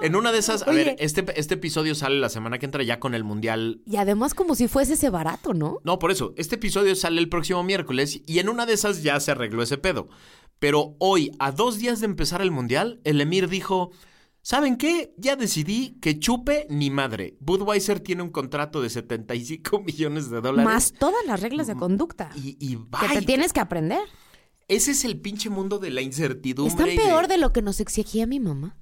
En 0.03 0.17
una 0.17 0.33
de 0.33 0.39
esas, 0.39 0.63
a 0.63 0.71
Oye. 0.71 0.85
ver, 0.85 0.97
este, 0.99 1.25
este 1.37 1.55
episodio 1.55 1.95
sale 1.95 2.19
la 2.19 2.29
semana 2.29 2.59
que 2.59 2.67
entra 2.67 2.83
ya 2.83 3.01
con 3.01 3.15
el 3.15 3.25
Mundial 3.25 3.81
Y 3.87 3.97
además 3.97 4.35
como 4.35 4.55
si 4.55 4.69
fuese 4.69 4.95
ese 4.95 5.11
barato, 5.11 5.55
¿no? 5.55 5.79
no, 5.85 5.99
por 5.99 6.11
eso, 6.11 6.35
este 6.37 6.57
episodio 6.57 6.95
sale 6.95 7.21
el 7.21 7.29
próximo 7.29 7.63
miércoles 7.63 8.21
y 8.27 8.39
en 8.39 8.49
una 8.49 8.67
de 8.67 8.75
esas 8.75 9.03
ya 9.03 9.19
se 9.21 9.31
arregló 9.31 9.63
ese 9.63 9.79
pedo. 9.79 10.09
Pero 10.59 10.95
hoy, 10.99 11.33
a 11.39 11.51
dos 11.51 11.79
días 11.79 12.01
de 12.01 12.07
empezar 12.07 12.41
el 12.41 12.51
mundial, 12.53 13.01
el 13.05 13.21
Emir 13.21 13.49
dijo, 13.49 13.91
¿saben 14.43 14.77
qué? 14.77 15.13
Ya 15.17 15.35
decidí 15.35 15.99
que 16.01 16.19
chupe 16.19 16.67
ni 16.69 16.91
madre. 16.91 17.37
Budweiser 17.41 18.01
tiene 18.01 18.23
un 18.23 18.31
contrato 18.31 18.81
de 18.81 18.91
75 18.91 19.81
millones 19.87 20.31
de 20.31 20.41
dólares. 20.41 20.65
Más 20.65 20.93
todas 20.93 21.25
las 21.27 21.41
reglas 21.41 21.67
de 21.67 21.75
conducta. 21.75 22.31
Y, 22.37 22.57
y 22.61 22.77
que 22.77 23.21
te 23.21 23.23
tienes 23.23 23.53
que 23.53 23.61
aprender. 23.61 24.03
Ese 24.69 24.93
es 24.93 25.05
el 25.05 25.21
pinche 25.21 25.51
mundo 25.51 25.79
de 25.79 25.91
la 25.91 26.01
incertidumbre. 26.01 26.73
Están 26.73 26.91
y 26.91 26.97
peor 26.97 27.29
de 27.29 27.39
lo 27.39 27.53
que 27.53 27.63
nos 27.63 27.81
exigía 27.81 28.27
mi 28.27 28.41
mamá. 28.41 28.77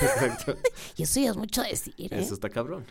Exacto. 0.00 0.56
Y 0.96 1.02
eso 1.02 1.20
ya 1.20 1.30
es 1.30 1.36
mucho 1.36 1.62
decir, 1.62 1.94
¿eh? 1.98 2.08
Eso 2.20 2.34
está 2.34 2.48
cabrón. 2.50 2.84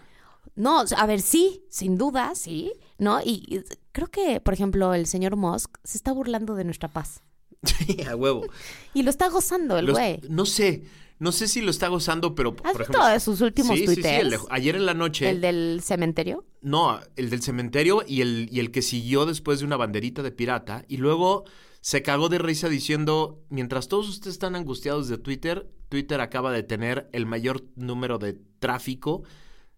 No, 0.55 0.83
a 0.95 1.05
ver, 1.05 1.21
sí, 1.21 1.63
sin 1.69 1.97
duda, 1.97 2.33
sí, 2.35 2.71
¿no? 2.97 3.19
Y, 3.21 3.43
y 3.47 3.63
creo 3.91 4.07
que, 4.07 4.39
por 4.39 4.53
ejemplo, 4.53 4.93
el 4.93 5.07
señor 5.07 5.35
Musk 5.35 5.77
se 5.83 5.97
está 5.97 6.11
burlando 6.13 6.55
de 6.55 6.63
nuestra 6.63 6.87
paz. 6.89 7.21
Sí, 7.65 8.03
a 8.03 8.15
huevo. 8.15 8.45
Y 8.93 9.01
lo 9.01 9.09
está 9.09 9.27
gozando 9.29 9.77
el 9.79 9.91
güey. 9.91 10.21
no 10.29 10.45
sé, 10.45 10.83
no 11.17 11.31
sé 11.31 11.47
si 11.47 11.61
lo 11.61 11.71
está 11.71 11.87
gozando, 11.87 12.35
pero 12.35 12.55
por 12.55 12.67
¿Has 12.67 12.75
ejemplo... 12.75 12.99
visto 12.99 13.11
de 13.13 13.19
sus 13.19 13.41
últimos 13.41 13.75
sí, 13.79 13.87
sí, 13.87 13.95
sí, 13.95 14.07
el 14.07 14.29
de- 14.29 14.39
ayer 14.51 14.75
en 14.75 14.85
la 14.85 14.93
noche... 14.93 15.27
El 15.31 15.41
del 15.41 15.81
cementerio. 15.83 16.45
No, 16.61 16.99
el 17.15 17.31
del 17.31 17.41
cementerio 17.41 18.03
y 18.07 18.21
el, 18.21 18.49
y 18.51 18.59
el 18.59 18.69
que 18.69 18.83
siguió 18.83 19.25
después 19.25 19.59
de 19.59 19.65
una 19.65 19.77
banderita 19.77 20.21
de 20.21 20.31
pirata. 20.31 20.85
Y 20.87 20.97
luego 20.97 21.45
se 21.81 22.03
cagó 22.03 22.29
de 22.29 22.37
risa 22.37 22.69
diciendo, 22.69 23.43
mientras 23.49 23.87
todos 23.87 24.09
ustedes 24.09 24.35
están 24.35 24.55
angustiados 24.55 25.07
de 25.07 25.17
Twitter, 25.17 25.67
Twitter 25.89 26.21
acaba 26.21 26.51
de 26.51 26.63
tener 26.63 27.09
el 27.13 27.25
mayor 27.25 27.63
número 27.75 28.17
de 28.17 28.33
tráfico 28.59 29.23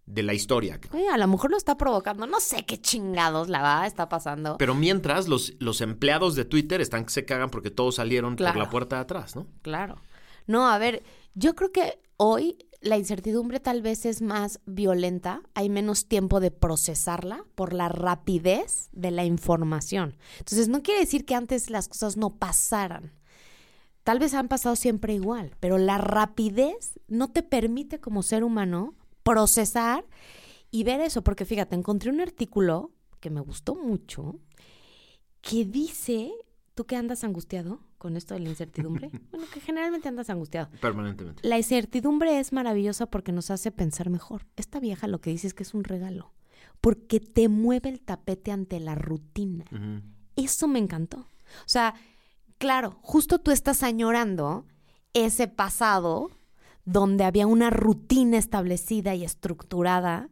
de 0.06 0.24
la 0.24 0.34
historia. 0.34 0.80
Oye, 0.94 1.10
a 1.10 1.18
lo 1.18 1.28
mejor 1.28 1.52
lo 1.52 1.58
está 1.58 1.76
provocando. 1.78 2.26
No 2.28 2.40
sé 2.40 2.66
qué 2.66 2.80
chingados 2.80 3.50
la 3.50 3.62
va, 3.62 3.86
está 3.86 4.08
pasando. 4.08 4.58
Pero 4.58 4.74
mientras 4.74 5.28
los, 5.28 5.54
los 5.60 5.82
empleados 5.82 6.36
de 6.36 6.46
Twitter 6.46 6.80
están 6.80 7.04
que 7.06 7.12
se 7.12 7.26
cagan 7.26 7.50
porque 7.50 7.72
todos 7.72 7.96
salieron 7.96 8.36
Claro. 8.38 8.54
por 8.54 8.64
la 8.64 8.70
puerta 8.70 8.96
de 8.96 9.02
atrás, 9.02 9.36
¿no? 9.36 9.48
Claro. 9.62 9.96
No, 10.46 10.70
a 10.70 10.78
ver, 10.78 11.04
yo 11.34 11.56
creo 11.56 11.74
que 11.74 12.00
hoy 12.16 12.58
la 12.80 12.96
incertidumbre 12.98 13.60
tal 13.60 13.82
vez 13.82 14.06
es 14.06 14.22
más 14.22 14.62
violenta, 14.66 15.42
hay 15.56 15.68
menos 15.70 16.08
tiempo 16.08 16.40
de 16.40 16.52
procesarla 16.52 17.44
por 17.56 17.74
la 17.74 17.90
rapidez 17.90 18.88
de 18.94 19.12
la 19.12 19.26
información. 19.26 20.16
Entonces, 20.40 20.70
no 20.70 20.84
quiere 20.84 21.02
decir 21.02 21.26
que 21.26 21.36
antes 21.36 21.70
las 21.70 21.90
cosas 21.90 22.16
no 22.16 22.38
pasaran. 22.38 23.12
Tal 24.08 24.20
vez 24.20 24.34
han 24.36 24.48
pasado 24.48 24.78
siempre 24.78 25.14
igual, 25.14 25.52
pero 25.60 25.78
la 25.78 25.98
rapidez 25.98 26.98
no 27.10 27.30
te 27.30 27.44
permite 27.44 28.00
como 28.00 28.24
ser 28.24 28.46
humano 28.46 28.96
procesar 29.22 30.06
y 30.72 30.86
ver 30.86 31.02
eso, 31.02 31.26
porque 31.26 31.44
fíjate, 31.44 31.76
encontré 31.76 32.10
un 32.10 32.22
artículo 32.22 32.94
que 33.20 33.30
me 33.30 33.42
gustó 33.42 33.76
mucho 33.76 34.40
que 35.42 35.66
dice, 35.66 36.32
¿tú 36.74 36.86
que 36.86 36.96
andas 36.96 37.26
angustiado 37.26 37.82
con 37.98 38.16
esto 38.16 38.34
de 38.34 38.40
la 38.40 38.48
incertidumbre? 38.48 39.12
bueno, 39.32 39.46
que 39.54 39.60
generalmente 39.60 40.08
andas 40.08 40.30
angustiado. 40.30 40.70
Permanentemente. 40.80 41.46
La 41.46 41.58
incertidumbre 41.58 42.40
es 42.40 42.54
maravillosa 42.54 43.08
porque 43.08 43.34
nos 43.34 43.52
hace 43.52 43.72
pensar 43.72 44.10
mejor. 44.10 44.46
Esta 44.56 44.80
vieja 44.80 45.08
lo 45.08 45.20
que 45.20 45.32
dice 45.32 45.48
es 45.48 45.54
que 45.54 45.64
es 45.64 45.74
un 45.74 45.84
regalo, 45.84 46.32
porque 46.80 47.20
te 47.20 47.50
mueve 47.50 47.90
el 47.90 48.00
tapete 48.00 48.54
ante 48.54 48.80
la 48.80 48.96
rutina. 48.96 49.66
Eso 50.38 50.70
me 50.70 50.80
encantó. 50.80 51.18
O 51.18 51.66
sea, 51.66 51.94
claro, 52.58 52.98
justo 53.02 53.40
tú 53.40 53.52
estás 53.52 53.84
añorando 53.84 54.66
ese 55.14 55.48
pasado 55.48 56.32
donde 56.86 57.26
había 57.26 57.48
una 57.48 57.70
rutina 57.70 58.38
establecida 58.38 59.14
y 59.16 59.24
estructurada. 59.24 60.30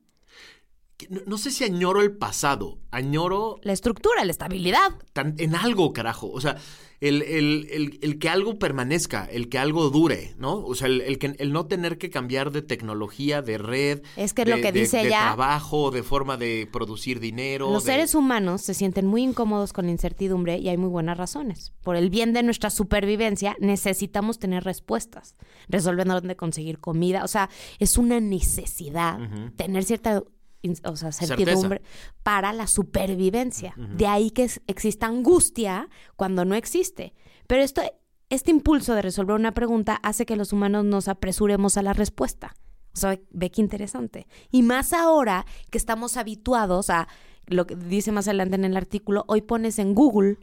No, 1.09 1.19
no 1.27 1.37
sé 1.37 1.51
si 1.51 1.63
añoro 1.65 2.01
el 2.01 2.15
pasado, 2.15 2.79
añoro 2.91 3.57
La 3.63 3.73
estructura, 3.73 4.23
la 4.23 4.31
estabilidad. 4.31 4.93
tan- 5.13 5.35
en 5.39 5.53
algo, 5.55 5.91
carajo. 5.91 6.31
O 6.31 6.39
sea, 6.39 6.55
el, 7.01 7.21
el- 7.23 7.67
el- 7.69 7.99
el 8.01 8.17
que 8.17 8.29
algo 8.29 8.57
permanezca, 8.57 9.25
el 9.25 9.49
que 9.49 9.59
algo 9.59 9.89
dure, 9.89 10.33
¿no? 10.37 10.55
O 10.65 10.73
sea, 10.73 10.87
el, 10.87 11.01
el 11.01 11.19
que, 11.19 11.35
el 11.37 11.51
no 11.51 11.65
tener 11.67 11.97
que 11.97 12.09
cambiar 12.09 12.51
de 12.51 12.61
tecnología, 12.61 13.41
de 13.41 13.57
red. 13.57 14.01
Es 14.15 14.33
que 14.33 14.45
de, 14.45 14.51
lo 14.51 14.57
que 14.61 14.71
de- 14.71 14.79
dice 14.79 14.97
de 14.99 15.07
ella- 15.07 15.19
trabajo, 15.19 15.91
de 15.91 16.01
forma 16.01 16.37
de 16.37 16.65
producir 16.71 17.19
dinero. 17.19 17.73
Los 17.73 17.83
de- 17.83 17.91
seres 17.91 18.15
humanos 18.15 18.61
se 18.61 18.73
sienten 18.73 19.05
muy 19.05 19.21
incómodos 19.23 19.73
con 19.73 19.85
la 19.87 19.91
incertidumbre 19.91 20.57
y 20.59 20.69
hay 20.69 20.77
muy 20.77 20.89
buenas 20.89 21.17
razones. 21.17 21.73
Por 21.83 21.97
el 21.97 22.09
bien 22.09 22.31
de 22.31 22.41
nuestra 22.41 22.69
supervivencia 22.69 23.57
necesitamos 23.59 24.39
tener 24.39 24.63
respuestas, 24.63 25.35
resolver 25.67 26.07
dónde 26.07 26.37
conseguir 26.37 26.79
comida. 26.79 27.25
O 27.25 27.27
sea, 27.27 27.49
es 27.79 27.97
una 27.97 28.21
necesidad 28.21 29.19
tener 29.57 29.83
cierta 29.83 30.23
o 30.85 30.95
sea, 30.95 31.11
certidumbre 31.11 31.81
para 32.23 32.53
la 32.53 32.67
supervivencia. 32.67 33.73
De 33.77 34.07
ahí 34.07 34.31
que 34.31 34.43
es- 34.45 34.61
exista 34.67 35.07
angustia 35.07 35.89
cuando 36.15 36.45
no 36.45 36.55
existe. 36.55 37.13
Pero 37.47 37.61
esto, 37.63 37.81
este 38.29 38.51
impulso 38.51 38.95
de 38.95 39.01
resolver 39.01 39.35
una 39.35 39.53
pregunta 39.53 39.99
hace 40.03 40.25
que 40.25 40.35
los 40.35 40.51
humanos 40.53 40.83
nos 40.85 41.07
apresuremos 41.07 41.77
a 41.77 41.81
la 41.83 41.93
respuesta. 41.93 42.55
O 42.93 42.97
sea, 42.97 43.19
ve 43.31 43.51
qué 43.51 43.61
interesante. 43.61 44.27
Y 44.51 44.61
más 44.63 44.93
ahora 44.93 45.45
que 45.69 45.77
estamos 45.77 46.17
habituados 46.17 46.89
a 46.89 47.07
lo 47.47 47.67
que 47.67 47.75
dice 47.75 48.11
más 48.11 48.27
adelante 48.27 48.55
en 48.55 48.65
el 48.65 48.77
artículo, 48.77 49.25
hoy 49.27 49.41
pones 49.41 49.77
en 49.79 49.93
Google 49.93 50.37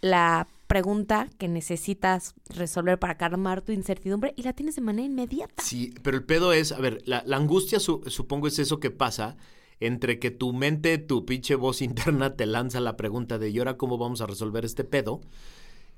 la 0.00 0.48
pregunta 0.72 1.28
que 1.38 1.48
necesitas 1.48 2.34
resolver 2.48 2.98
para 2.98 3.16
calmar 3.18 3.60
tu 3.60 3.72
incertidumbre 3.72 4.32
y 4.36 4.42
la 4.42 4.54
tienes 4.54 4.74
de 4.76 4.80
manera 4.82 5.06
inmediata. 5.06 5.62
Sí, 5.62 5.92
pero 6.02 6.16
el 6.16 6.24
pedo 6.24 6.52
es, 6.54 6.72
a 6.72 6.78
ver, 6.80 7.02
la, 7.04 7.22
la 7.26 7.36
angustia 7.36 7.78
su- 7.78 8.02
supongo 8.06 8.46
es 8.46 8.58
eso 8.58 8.80
que 8.80 8.90
pasa 8.90 9.36
entre 9.80 10.18
que 10.18 10.30
tu 10.30 10.52
mente, 10.52 10.96
tu 10.96 11.26
pinche 11.26 11.56
voz 11.56 11.82
interna 11.90 12.36
te 12.36 12.46
lanza 12.46 12.80
la 12.80 12.96
pregunta 12.96 13.38
de 13.38 13.50
¿y 13.50 13.58
ahora 13.58 13.76
cómo 13.76 13.98
vamos 13.98 14.20
a 14.22 14.26
resolver 14.26 14.64
este 14.64 14.84
pedo? 14.84 15.20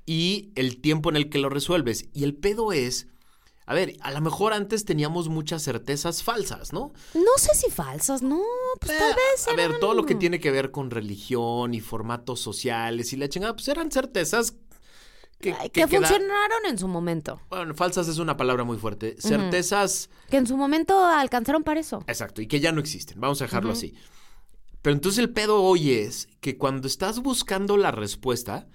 Y 0.05 0.51
el 0.55 0.81
tiempo 0.81 1.09
en 1.09 1.15
el 1.15 1.29
que 1.29 1.39
lo 1.39 1.49
resuelves. 1.49 2.09
Y 2.13 2.23
el 2.25 2.35
pedo 2.35 2.71
es, 2.73 3.07
a 3.65 3.73
ver, 3.73 3.95
a 4.01 4.11
lo 4.11 4.21
mejor 4.21 4.53
antes 4.53 4.85
teníamos 4.85 5.29
muchas 5.29 5.63
certezas 5.63 6.21
falsas, 6.21 6.73
¿no? 6.73 6.93
No 7.15 7.31
sé 7.37 7.55
si 7.55 7.71
falsas, 7.71 8.21
no, 8.21 8.41
pues 8.79 8.95
tal 8.97 9.11
Eh, 9.11 9.15
vez. 9.15 9.47
A 9.47 9.55
ver, 9.55 9.79
todo 9.79 9.95
lo 9.95 10.05
que 10.05 10.13
tiene 10.15 10.39
que 10.39 10.51
ver 10.51 10.69
con 10.71 10.91
religión 10.91 11.73
y 11.73 11.79
formatos 11.81 12.39
sociales 12.39 13.13
y 13.13 13.17
la 13.17 13.29
chingada, 13.29 13.55
pues 13.55 13.67
eran 13.67 13.89
certezas 13.91 14.53
que, 15.53 15.53
Ay, 15.59 15.69
que 15.69 15.81
que 15.81 15.87
queda- 15.87 16.07
funcionaron 16.07 16.65
en 16.67 16.77
su 16.77 16.87
momento. 16.87 17.39
Bueno, 17.49 17.73
falsas 17.75 18.07
es 18.07 18.17
una 18.17 18.35
palabra 18.35 18.63
muy 18.63 18.77
fuerte. 18.77 19.15
Certezas... 19.19 20.09
Que 20.29 20.37
en 20.37 20.47
su 20.47 20.57
momento 20.57 21.05
alcanzaron 21.05 21.63
para 21.63 21.79
eso. 21.79 22.03
Exacto, 22.07 22.41
y 22.41 22.47
que 22.47 22.59
ya 22.59 22.71
no 22.71 22.79
existen. 22.79 23.19
Vamos 23.19 23.41
a 23.41 23.45
dejarlo 23.45 23.71
así. 23.71 23.93
Pero 24.81 24.93
entonces 24.95 25.19
el 25.19 25.29
pedo 25.31 25.61
hoy 25.61 25.91
es 25.91 26.27
que 26.41 26.57
cuando 26.57 26.87
estás 26.87 27.19
buscando 27.19 27.77
la 27.77 27.91
respuesta, 27.91 28.67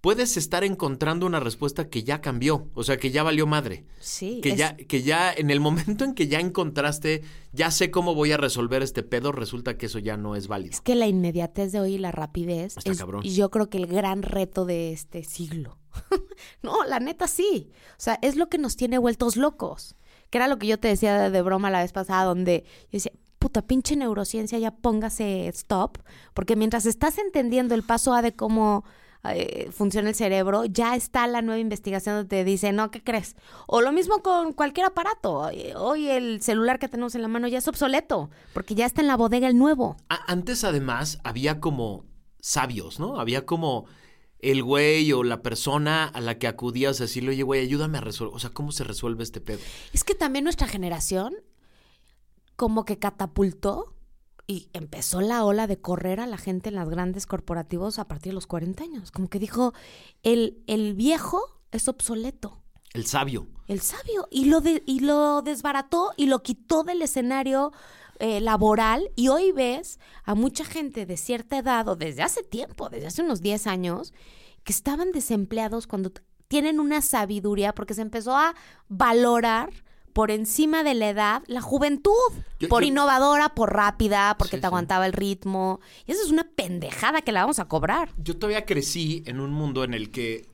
puedes 0.00 0.36
estar 0.36 0.64
encontrando 0.64 1.26
una 1.26 1.40
respuesta 1.40 1.88
que 1.88 2.02
ya 2.04 2.20
cambió, 2.20 2.68
o 2.74 2.82
sea, 2.84 2.96
que 2.96 3.10
ya 3.10 3.22
valió 3.22 3.46
madre. 3.46 3.84
Sí. 4.00 4.40
Que 4.42 4.50
es- 4.50 4.56
ya, 4.56 4.76
que 4.76 5.02
ya 5.02 5.32
en 5.32 5.50
el 5.50 5.60
momento 5.60 6.04
en 6.04 6.14
que 6.14 6.26
ya 6.28 6.40
encontraste, 6.40 7.22
ya 7.52 7.70
sé 7.70 7.90
cómo 7.90 8.14
voy 8.14 8.32
a 8.32 8.36
resolver 8.36 8.82
este 8.82 9.02
pedo, 9.02 9.32
resulta 9.32 9.76
que 9.76 9.86
eso 9.86 9.98
ya 9.98 10.16
no 10.16 10.36
es 10.36 10.48
válido. 10.48 10.72
Es 10.72 10.80
que 10.80 10.94
la 10.94 11.06
inmediatez 11.06 11.72
de 11.72 11.80
hoy 11.80 11.94
y 11.94 11.98
la 11.98 12.12
rapidez 12.12 12.76
Está 12.78 12.90
es 12.92 12.98
cabrón. 12.98 13.20
y 13.24 13.34
yo 13.34 13.50
creo 13.50 13.68
que 13.68 13.78
el 13.78 13.86
gran 13.86 14.22
reto 14.22 14.64
de 14.64 14.92
este 14.92 15.22
siglo. 15.24 15.76
no, 16.62 16.84
la 16.84 17.00
neta 17.00 17.26
sí. 17.28 17.70
O 17.92 17.94
sea, 18.00 18.18
es 18.22 18.36
lo 18.36 18.48
que 18.48 18.58
nos 18.58 18.76
tiene 18.76 18.98
vueltos 18.98 19.36
locos. 19.36 19.96
Que 20.30 20.38
era 20.38 20.46
lo 20.48 20.58
que 20.58 20.68
yo 20.68 20.78
te 20.78 20.88
decía 20.88 21.18
de, 21.18 21.30
de 21.30 21.42
broma 21.42 21.70
la 21.70 21.82
vez 21.82 21.92
pasada, 21.92 22.24
donde 22.24 22.64
yo 22.84 22.88
decía, 22.92 23.12
puta, 23.40 23.62
pinche 23.62 23.96
neurociencia, 23.96 24.58
ya 24.58 24.70
póngase 24.70 25.48
stop. 25.48 25.98
Porque 26.34 26.54
mientras 26.56 26.86
estás 26.86 27.18
entendiendo 27.18 27.74
el 27.74 27.82
paso 27.82 28.14
A 28.14 28.22
de 28.22 28.32
cómo 28.32 28.84
eh, 29.24 29.68
funciona 29.70 30.08
el 30.08 30.14
cerebro, 30.14 30.64
ya 30.64 30.96
está 30.96 31.26
la 31.26 31.42
nueva 31.42 31.60
investigación 31.60 32.16
donde 32.16 32.28
te 32.28 32.44
dice, 32.44 32.72
no, 32.72 32.90
¿qué 32.90 33.02
crees? 33.02 33.36
O 33.66 33.80
lo 33.82 33.92
mismo 33.92 34.22
con 34.22 34.52
cualquier 34.52 34.86
aparato. 34.86 35.50
Hoy 35.76 36.08
el 36.08 36.42
celular 36.42 36.78
que 36.78 36.88
tenemos 36.88 37.14
en 37.14 37.22
la 37.22 37.28
mano 37.28 37.46
ya 37.48 37.58
es 37.58 37.68
obsoleto, 37.68 38.30
porque 38.54 38.74
ya 38.74 38.86
está 38.86 39.00
en 39.02 39.08
la 39.08 39.16
bodega 39.16 39.48
el 39.48 39.58
nuevo. 39.58 39.96
Antes 40.08 40.64
además 40.64 41.18
había 41.22 41.60
como 41.60 42.04
sabios, 42.40 42.98
¿no? 42.98 43.20
Había 43.20 43.44
como 43.44 43.86
el 44.38 44.62
güey 44.62 45.12
o 45.12 45.22
la 45.22 45.42
persona 45.42 46.04
a 46.04 46.20
la 46.20 46.38
que 46.38 46.48
acudías 46.48 46.98
a 47.00 47.04
decirle, 47.04 47.30
oye, 47.30 47.42
güey, 47.42 47.60
ayúdame 47.60 47.98
a 47.98 48.00
resolver, 48.00 48.34
o 48.34 48.38
sea, 48.38 48.50
¿cómo 48.50 48.72
se 48.72 48.84
resuelve 48.84 49.22
este 49.22 49.40
pedo? 49.40 49.60
Es 49.92 50.02
que 50.02 50.14
también 50.14 50.44
nuestra 50.44 50.66
generación 50.66 51.34
como 52.56 52.84
que 52.84 52.98
catapultó 52.98 53.94
y 54.50 54.68
empezó 54.72 55.20
la 55.20 55.44
ola 55.44 55.68
de 55.68 55.80
correr 55.80 56.18
a 56.18 56.26
la 56.26 56.36
gente 56.36 56.70
en 56.70 56.74
las 56.74 56.90
grandes 56.90 57.24
corporativos 57.24 58.00
a 58.00 58.08
partir 58.08 58.32
de 58.32 58.34
los 58.34 58.48
40 58.48 58.82
años. 58.82 59.12
Como 59.12 59.28
que 59.28 59.38
dijo, 59.38 59.72
el, 60.24 60.64
el 60.66 60.94
viejo 60.94 61.40
es 61.70 61.86
obsoleto, 61.86 62.60
El 62.92 63.06
sabio. 63.06 63.46
el 63.68 63.80
sabio, 63.80 64.26
y 64.28 64.46
lo, 64.46 64.60
de, 64.60 64.82
y 64.86 65.00
lo 65.00 65.42
desbarató 65.42 66.10
y 66.16 66.26
lo 66.26 66.42
quitó 66.42 66.82
del 66.82 67.00
escenario 67.00 67.72
eh, 68.18 68.40
laboral 68.40 69.12
y 69.14 69.28
hoy 69.28 69.52
ves 69.52 70.00
a 70.24 70.34
mucha 70.34 70.64
gente 70.64 71.06
de 71.06 71.16
cierta 71.16 71.58
edad 71.58 71.86
o 71.86 71.94
desde 71.94 72.22
hace 72.24 72.42
tiempo, 72.42 72.88
desde 72.88 73.06
hace 73.06 73.22
unos 73.22 73.42
10 73.42 73.68
años, 73.68 74.12
que 74.64 74.72
estaban 74.72 75.12
desempleados 75.12 75.86
cuando 75.86 76.10
tienen 76.48 76.80
una 76.80 77.02
sabiduría 77.02 77.72
porque 77.72 77.94
se 77.94 78.02
empezó 78.02 78.36
a 78.36 78.56
valorar 78.88 79.70
por 80.12 80.30
encima 80.30 80.82
de 80.82 80.94
la 80.94 81.08
edad 81.10 81.42
la 81.46 81.60
juventud, 81.60 82.12
Yo- 82.58 82.68
por 82.68 82.82
yo- 82.82 82.88
innovadora, 82.88 83.50
por 83.54 83.72
rápida, 83.74 84.36
porque 84.38 84.56
Sí, 84.56 84.60
te 84.60 84.62
sí. 84.62 84.66
aguantaba 84.66 85.06
el 85.06 85.12
ritmo. 85.12 85.80
Y 86.06 86.12
eso 86.12 86.22
es 86.22 86.30
una 86.30 86.44
pendejada 86.54 87.22
que 87.22 87.32
la 87.32 87.40
vamos 87.42 87.58
a 87.58 87.66
cobrar. 87.68 88.10
Yo 88.18 88.36
todavía 88.36 88.64
crecí 88.66 89.22
en 89.26 89.40
un 89.40 89.50
mundo 89.52 89.84
en 89.84 89.94
el 89.94 90.10
que 90.10 90.46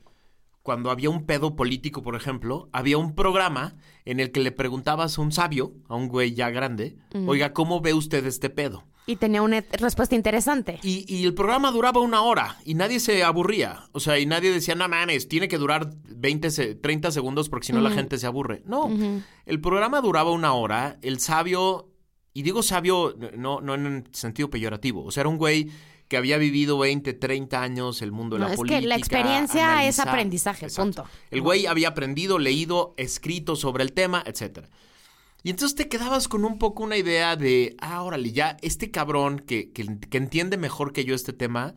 cuando 0.63 0.91
había 0.91 1.09
un 1.09 1.25
pedo 1.25 1.55
político, 1.55 2.03
por 2.03 2.15
ejemplo, 2.15 2.67
había 2.73 2.97
un 2.97 3.15
programa 3.15 3.75
en 4.03 4.19
el 4.19 4.31
que 4.31 4.41
le 4.41 4.51
preguntabas 4.51 5.17
a 5.17 5.21
un 5.21 5.31
sabio, 5.31 5.73
a 5.87 5.95
un 5.95 6.09
güey 6.09 6.33
ya 6.33 6.49
grande, 6.49 6.97
oiga, 7.25 7.53
¿cómo 7.53 7.79
ve 7.79 7.93
usted 7.93 8.25
este 8.25 8.49
pedo? 8.49 8.83
Y 9.07 9.15
tenía 9.15 9.41
una 9.41 9.63
respuesta 9.71 10.13
interesante. 10.15 10.79
Y, 10.83 11.05
y 11.11 11.23
el 11.23 11.33
programa 11.33 11.71
duraba 11.71 11.99
una 12.01 12.21
hora 12.21 12.57
y 12.65 12.73
nadie 12.75 12.99
se 12.99 13.23
aburría. 13.23 13.83
O 13.93 13.99
sea, 13.99 14.19
y 14.19 14.25
nadie 14.25 14.51
decía, 14.51 14.75
no 14.75 14.87
mames, 14.87 15.27
tiene 15.29 15.47
que 15.47 15.57
durar 15.57 15.89
20, 16.09 16.51
se- 16.51 16.75
30 16.75 17.09
segundos 17.11 17.47
porque 17.49 17.67
si 17.67 17.73
no 17.73 17.79
la 17.81 17.89
gente 17.91 18.17
se 18.19 18.27
aburre. 18.27 18.61
No, 18.65 18.91
el 19.45 19.61
programa 19.61 20.01
duraba 20.01 20.31
una 20.31 20.51
hora. 20.53 20.99
El 21.01 21.19
sabio, 21.19 21.89
y 22.33 22.41
digo 22.43 22.61
sabio 22.61 23.15
no, 23.35 23.61
no 23.61 23.75
en 23.75 24.07
sentido 24.11 24.49
peyorativo, 24.49 25.05
o 25.05 25.11
sea, 25.11 25.21
era 25.21 25.29
un 25.29 25.37
güey 25.37 25.69
que 26.09 26.15
había 26.17 26.37
vivido 26.37 26.77
20, 26.77 27.13
30 27.13 27.61
años 27.61 28.01
el 28.01 28.11
mundo 28.13 28.35
de 28.37 28.41
No, 28.41 28.47
la 28.47 28.53
es 28.53 28.57
que 28.57 28.59
política. 28.59 28.87
la 28.87 28.95
experiencia 28.95 29.85
es 29.87 29.99
aprendizaje, 29.99 30.67
punto. 30.69 31.05
El 31.31 31.41
güey 31.41 31.65
había 31.65 31.89
aprendido, 31.89 32.39
leído, 32.39 32.93
escrito 32.97 33.55
sobre 33.55 33.83
el 33.83 33.91
tema, 33.93 34.23
etcétera. 34.25 34.69
Y 35.47 35.49
entonces 35.51 35.75
te 35.75 35.87
quedabas 35.87 36.27
con 36.27 36.43
un 36.43 36.59
poco 36.59 36.83
una 36.83 36.97
idea 36.97 37.37
de, 37.37 37.77
ah, 37.79 38.03
órale, 38.03 38.33
ya 38.33 38.57
este 38.61 38.91
cabrón 38.91 39.39
que, 39.39 39.71
que- 39.71 39.97
que 39.97 40.17
entiende 40.17 40.57
mejor 40.57 40.91
que 40.91 41.05
yo 41.05 41.15
este 41.15 41.31
tema, 41.31 41.73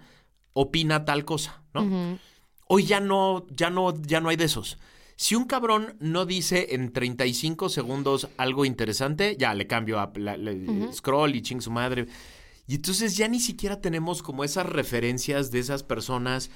opina 0.55 1.05
tal 1.05 1.25
cosa, 1.25 1.63
¿no? 1.73 2.19
Hoy 2.67 2.85
ya 2.85 2.99
no, 2.99 3.47
ya 3.55 3.71
no, 3.71 3.95
ya 4.03 4.21
no 4.21 4.29
hay 4.29 4.35
de 4.37 4.47
esos. 4.47 4.77
Si 5.15 5.37
un 5.37 5.45
cabrón 5.45 5.97
no 6.01 6.27
dice 6.27 6.75
en 6.75 6.93
35 6.93 7.69
segundos 7.69 8.27
algo 8.39 8.65
interesante, 8.65 9.37
ya 9.39 9.55
le 9.55 9.69
cambio 9.69 10.01
a 10.01 10.11
la- 10.17 10.37
la- 10.37 10.53
scroll 10.93 11.37
y 11.37 11.41
ching 11.43 11.61
su 11.61 11.71
madre. 11.71 12.07
Y 12.67 12.75
entonces 12.75 13.17
ya 13.17 13.29
ni 13.29 13.39
siquiera 13.39 13.81
tenemos 13.81 14.21
como 14.21 14.43
esas 14.43 14.67
referencias 14.67 15.53
de 15.53 15.61
esas 15.61 15.85
personas 15.85 16.51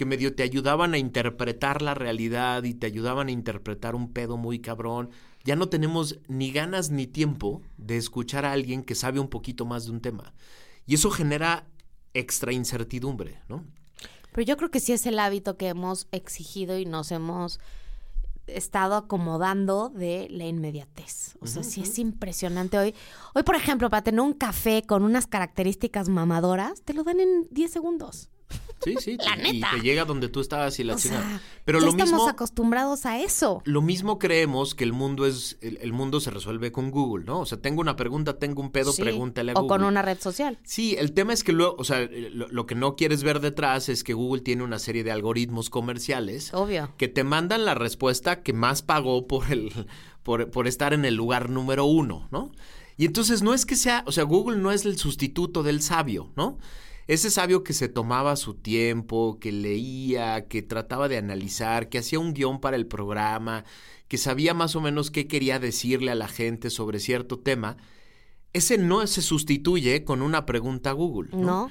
que 0.00 0.06
medio 0.06 0.34
te 0.34 0.42
ayudaban 0.42 0.94
a 0.94 0.98
interpretar 0.98 1.82
la 1.82 1.92
realidad 1.92 2.62
y 2.62 2.72
te 2.72 2.86
ayudaban 2.86 3.28
a 3.28 3.32
interpretar 3.32 3.94
un 3.94 4.14
pedo 4.14 4.38
muy 4.38 4.58
cabrón. 4.58 5.10
Ya 5.44 5.56
no 5.56 5.68
tenemos 5.68 6.20
ni 6.26 6.52
ganas 6.52 6.88
ni 6.88 7.06
tiempo 7.06 7.60
de 7.76 7.98
escuchar 7.98 8.46
a 8.46 8.52
alguien 8.52 8.82
que 8.82 8.94
sabe 8.94 9.20
un 9.20 9.28
poquito 9.28 9.66
más 9.66 9.84
de 9.84 9.90
un 9.90 10.00
tema. 10.00 10.32
Y 10.86 10.94
eso 10.94 11.10
genera 11.10 11.66
extra 12.14 12.54
incertidumbre, 12.54 13.42
¿no? 13.50 13.66
Pero 14.32 14.46
yo 14.46 14.56
creo 14.56 14.70
que 14.70 14.80
sí 14.80 14.94
es 14.94 15.04
el 15.04 15.18
hábito 15.18 15.58
que 15.58 15.68
hemos 15.68 16.08
exigido 16.12 16.78
y 16.78 16.86
nos 16.86 17.12
hemos 17.12 17.60
estado 18.46 18.94
acomodando 18.94 19.90
de 19.90 20.28
la 20.30 20.46
inmediatez. 20.46 21.36
O 21.42 21.46
sea, 21.46 21.62
sí 21.62 21.82
es 21.82 21.98
impresionante 21.98 22.78
hoy. 22.78 22.94
Hoy, 23.34 23.42
por 23.42 23.54
ejemplo, 23.54 23.90
para 23.90 24.02
tener 24.02 24.22
un 24.22 24.32
café 24.32 24.82
con 24.82 25.02
unas 25.02 25.26
características 25.26 26.08
mamadoras, 26.08 26.80
te 26.86 26.94
lo 26.94 27.04
dan 27.04 27.20
en 27.20 27.48
10 27.50 27.70
segundos. 27.70 28.30
Sí, 28.82 28.94
sí. 29.00 29.16
La 29.18 29.36
te- 29.36 29.48
y 29.50 29.60
te 29.60 29.80
llega 29.82 30.04
donde 30.04 30.28
tú 30.28 30.40
estabas 30.40 30.78
y 30.80 30.84
la 30.84 30.94
O 30.94 30.98
chingada. 30.98 31.22
sea, 31.22 31.40
Pero 31.64 31.78
ya 31.80 31.84
lo 31.84 31.90
estamos 31.90 32.12
mismo, 32.12 32.28
acostumbrados 32.28 33.04
a 33.06 33.20
eso. 33.20 33.60
lo 33.64 33.82
mismo 33.82 34.18
creemos 34.18 34.74
que 34.74 34.84
el 34.84 34.92
mundo 34.92 35.26
es, 35.26 35.58
el, 35.60 35.78
el 35.82 35.92
mundo 35.92 36.18
se 36.20 36.30
resuelve 36.30 36.72
con 36.72 36.90
Google, 36.90 37.24
¿no? 37.26 37.40
O 37.40 37.46
sea, 37.46 37.60
tengo 37.60 37.80
una 37.82 37.96
pregunta, 37.96 38.38
tengo 38.38 38.62
un 38.62 38.70
pedo, 38.70 38.92
Sí, 38.92 39.02
pregúntale 39.02 39.52
a 39.52 39.54
o 39.54 39.62
Google. 39.62 39.68
con 39.78 39.84
una 39.84 40.02
red 40.02 40.18
social. 40.18 40.58
Sí, 40.64 40.96
el 40.98 41.12
tema 41.12 41.32
es 41.32 41.44
que 41.44 41.52
luego, 41.52 41.76
o 41.78 41.84
sea, 41.84 42.00
lo, 42.32 42.48
lo 42.48 42.66
que 42.66 42.74
no 42.74 42.96
quieres 42.96 43.22
ver 43.22 43.40
detrás 43.40 43.88
es 43.88 44.02
que 44.02 44.14
Google 44.14 44.40
tiene 44.42 44.62
una 44.64 44.78
serie 44.78 45.04
de 45.04 45.12
algoritmos 45.12 45.68
comerciales 45.68 46.54
Obvio. 46.54 46.92
que 46.96 47.08
te 47.08 47.22
mandan 47.24 47.64
la 47.64 47.74
respuesta 47.74 48.42
que 48.42 48.52
más 48.52 48.82
pagó 48.82 49.26
por 49.26 49.52
el, 49.52 49.72
por, 50.22 50.50
por 50.50 50.66
estar 50.66 50.94
en 50.94 51.04
el 51.04 51.14
lugar 51.14 51.50
número 51.50 51.84
uno, 51.84 52.28
¿no? 52.30 52.50
Y 52.96 53.04
entonces 53.06 53.42
no 53.42 53.52
es 53.54 53.66
que 53.66 53.76
sea, 53.76 54.04
o 54.06 54.12
sea, 54.12 54.24
Google 54.24 54.58
no 54.58 54.72
es 54.72 54.84
el 54.84 54.98
sustituto 54.98 55.62
del 55.62 55.80
sabio, 55.82 56.30
¿no? 56.36 56.58
Ese 57.06 57.30
sabio 57.30 57.64
que 57.64 57.72
se 57.72 57.88
tomaba 57.88 58.36
su 58.36 58.54
tiempo, 58.54 59.38
que 59.40 59.52
leía, 59.52 60.46
que 60.48 60.62
trataba 60.62 61.08
de 61.08 61.16
analizar, 61.16 61.88
que 61.88 61.98
hacía 61.98 62.18
un 62.20 62.34
guion 62.34 62.60
para 62.60 62.76
el 62.76 62.86
programa, 62.86 63.64
que 64.08 64.18
sabía 64.18 64.54
más 64.54 64.76
o 64.76 64.80
menos 64.80 65.10
qué 65.10 65.26
quería 65.26 65.58
decirle 65.58 66.10
a 66.10 66.16
la 66.16 66.28
gente 66.28 66.70
sobre 66.70 67.00
cierto 67.00 67.38
tema, 67.38 67.76
ese 68.52 68.78
no 68.78 69.06
se 69.06 69.22
sustituye 69.22 70.04
con 70.04 70.22
una 70.22 70.46
pregunta 70.46 70.90
a 70.90 70.94
Google, 70.94 71.30
¿no? 71.32 71.42
¿No? 71.42 71.70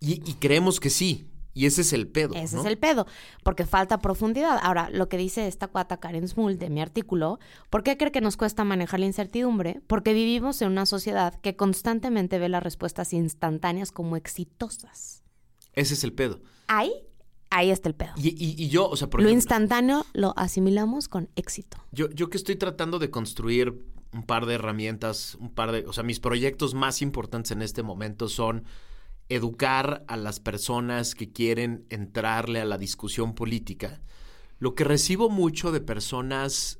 Y, 0.00 0.22
y 0.28 0.34
creemos 0.34 0.80
que 0.80 0.90
sí, 0.90 1.26
y 1.54 1.66
ese 1.66 1.80
es 1.82 1.92
el 1.92 2.08
pedo. 2.08 2.34
Ese 2.34 2.56
¿no? 2.56 2.62
es 2.62 2.66
el 2.68 2.76
pedo, 2.78 3.06
porque 3.44 3.64
falta 3.64 3.98
profundidad. 3.98 4.58
Ahora, 4.62 4.90
lo 4.90 5.08
que 5.08 5.16
dice 5.16 5.46
esta 5.46 5.68
cuata 5.68 5.98
Karen 5.98 6.26
Smul 6.28 6.58
de 6.58 6.68
mi 6.68 6.80
artículo, 6.82 7.38
¿por 7.70 7.82
qué 7.82 7.96
cree 7.96 8.12
que 8.12 8.20
nos 8.20 8.36
cuesta 8.36 8.64
manejar 8.64 9.00
la 9.00 9.06
incertidumbre? 9.06 9.80
Porque 9.86 10.12
vivimos 10.12 10.60
en 10.62 10.68
una 10.72 10.84
sociedad 10.84 11.34
que 11.40 11.56
constantemente 11.56 12.38
ve 12.38 12.48
las 12.48 12.62
respuestas 12.62 13.12
instantáneas 13.12 13.92
como 13.92 14.16
exitosas. 14.16 15.22
Ese 15.72 15.94
es 15.94 16.04
el 16.04 16.12
pedo. 16.12 16.40
Ahí, 16.66 16.92
ahí 17.50 17.70
está 17.70 17.88
el 17.88 17.94
pedo. 17.94 18.12
Y, 18.16 18.28
y- 18.30 18.54
y 18.62 18.68
yo, 18.68 18.88
o 18.88 18.96
sea, 18.96 19.08
por 19.08 19.20
lo 19.20 19.26
ejemplo, 19.28 19.36
instantáneo 19.38 20.06
lo 20.12 20.34
asimilamos 20.36 21.08
con 21.08 21.28
éxito. 21.36 21.76
yo, 21.92 22.10
yo 22.10 22.28
que 22.30 22.36
estoy 22.36 22.56
tratando 22.56 22.98
de 22.98 23.10
construir 23.10 23.84
un 24.12 24.22
par 24.22 24.46
de 24.46 24.54
herramientas, 24.54 25.36
un 25.40 25.50
par 25.52 25.72
de, 25.72 25.84
o 25.86 25.92
sea, 25.92 26.04
mis 26.04 26.20
proyectos 26.20 26.74
más 26.74 27.02
importantes 27.02 27.50
en 27.50 27.62
este 27.62 27.82
momento 27.82 28.28
son 28.28 28.64
educar 29.28 30.04
a 30.08 30.16
las 30.16 30.40
personas 30.40 31.14
que 31.14 31.32
quieren 31.32 31.86
entrarle 31.90 32.60
a 32.60 32.64
la 32.64 32.78
discusión 32.78 33.34
política. 33.34 34.00
Lo 34.58 34.74
que 34.74 34.84
recibo 34.84 35.30
mucho 35.30 35.72
de 35.72 35.80
personas 35.80 36.78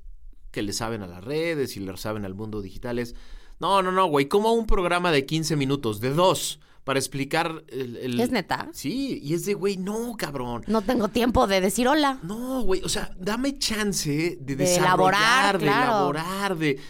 que 0.50 0.62
le 0.62 0.72
saben 0.72 1.02
a 1.02 1.06
las 1.06 1.24
redes 1.24 1.76
y 1.76 1.80
le 1.80 1.96
saben 1.96 2.24
al 2.24 2.34
mundo 2.34 2.62
digital 2.62 2.98
es, 2.98 3.14
no, 3.60 3.82
no, 3.82 3.90
no, 3.92 4.06
güey, 4.06 4.28
como 4.28 4.52
un 4.52 4.66
programa 4.66 5.10
de 5.10 5.26
15 5.26 5.56
minutos, 5.56 6.00
de 6.00 6.10
dos, 6.10 6.60
para 6.84 6.98
explicar 6.98 7.64
el... 7.68 7.96
el- 7.96 8.20
¿Es 8.20 8.30
neta? 8.30 8.68
Sí, 8.72 9.18
y 9.22 9.34
es 9.34 9.46
de, 9.46 9.54
güey, 9.54 9.76
no, 9.78 10.14
cabrón. 10.16 10.62
No 10.66 10.82
tengo 10.82 11.08
tiempo 11.08 11.46
de 11.46 11.60
decir 11.60 11.88
hola. 11.88 12.18
No, 12.22 12.62
güey, 12.62 12.82
o 12.84 12.88
sea, 12.88 13.10
dame 13.18 13.58
chance 13.58 14.10
de, 14.10 14.36
De 14.38 14.56
desarrollar, 14.56 15.56
elaborar, 15.56 15.58
de 15.58 15.64
claro. 15.64 15.84
elaborar, 15.92 16.56
de... 16.58 16.80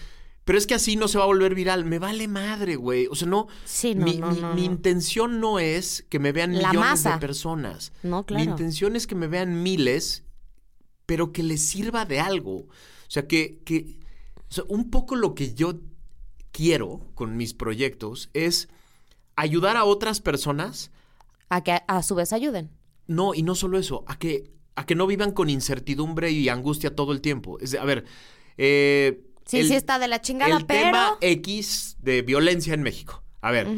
Pero 0.44 0.58
es 0.58 0.66
que 0.66 0.74
así 0.74 0.96
no 0.96 1.08
se 1.08 1.16
va 1.18 1.24
a 1.24 1.28
volver 1.28 1.54
viral. 1.54 1.84
Me 1.86 1.98
vale 1.98 2.28
madre, 2.28 2.76
güey. 2.76 3.06
O 3.10 3.14
sea, 3.14 3.26
no... 3.28 3.46
Sí, 3.64 3.94
no, 3.94 4.04
mi, 4.04 4.16
no, 4.18 4.30
mi- 4.30 4.40
no, 4.40 4.54
mi 4.54 4.64
intención 4.64 5.40
no 5.40 5.58
es 5.58 6.04
que 6.10 6.18
me 6.18 6.32
vean 6.32 6.52
La 6.60 6.68
millones 6.70 7.02
de 7.02 7.08
masa. 7.10 7.18
personas. 7.20 7.92
No, 8.02 8.18
Mi 8.18 8.24
claro. 8.24 8.44
intención 8.50 8.94
es 8.96 9.06
que 9.06 9.14
me 9.14 9.26
vean 9.26 9.62
miles, 9.62 10.22
pero 11.06 11.32
que 11.32 11.42
les 11.42 11.64
sirva 11.66 12.04
de 12.04 12.20
algo. 12.20 12.56
O 12.56 12.68
sea, 13.08 13.26
que... 13.26 13.60
que 13.64 13.98
o 14.50 14.52
sea, 14.54 14.64
un 14.68 14.90
poco 14.90 15.16
lo 15.16 15.34
que 15.34 15.54
yo 15.54 15.80
quiero 16.52 17.00
con 17.14 17.36
mis 17.36 17.54
proyectos 17.54 18.30
es 18.34 18.68
ayudar 19.34 19.76
a 19.76 19.84
otras 19.84 20.20
personas 20.20 20.92
A 21.48 21.64
que 21.64 21.80
a, 21.88 22.02
su 22.04 22.14
vez 22.14 22.32
ayuden. 22.32 22.70
no, 23.08 23.34
y 23.34 23.42
no 23.42 23.54
solo 23.56 23.78
eso, 23.78 24.04
a 24.06 24.16
que, 24.18 24.52
a 24.76 24.86
que 24.86 24.94
no 24.94 25.06
vivan 25.08 25.32
con 25.32 25.50
incertidumbre 25.50 26.30
y 26.30 26.48
angustia 26.50 26.94
todo 26.94 27.10
el 27.12 27.20
tiempo. 27.20 27.58
Es 27.58 27.72
de, 27.72 27.78
a 27.80 27.84
ver, 27.84 28.04
eh, 28.58 29.23
Sí, 29.46 29.58
el- 29.58 29.68
sí 29.68 29.74
está 29.74 29.98
de 29.98 30.08
la 30.08 30.20
chingada, 30.20 30.56
el 30.56 30.66
pero... 30.66 30.80
tema 30.86 31.18
X 31.20 31.96
de 32.00 32.22
violencia 32.22 32.74
en 32.74 32.82
México. 32.82 33.22
A 33.40 33.50
ver, 33.50 33.68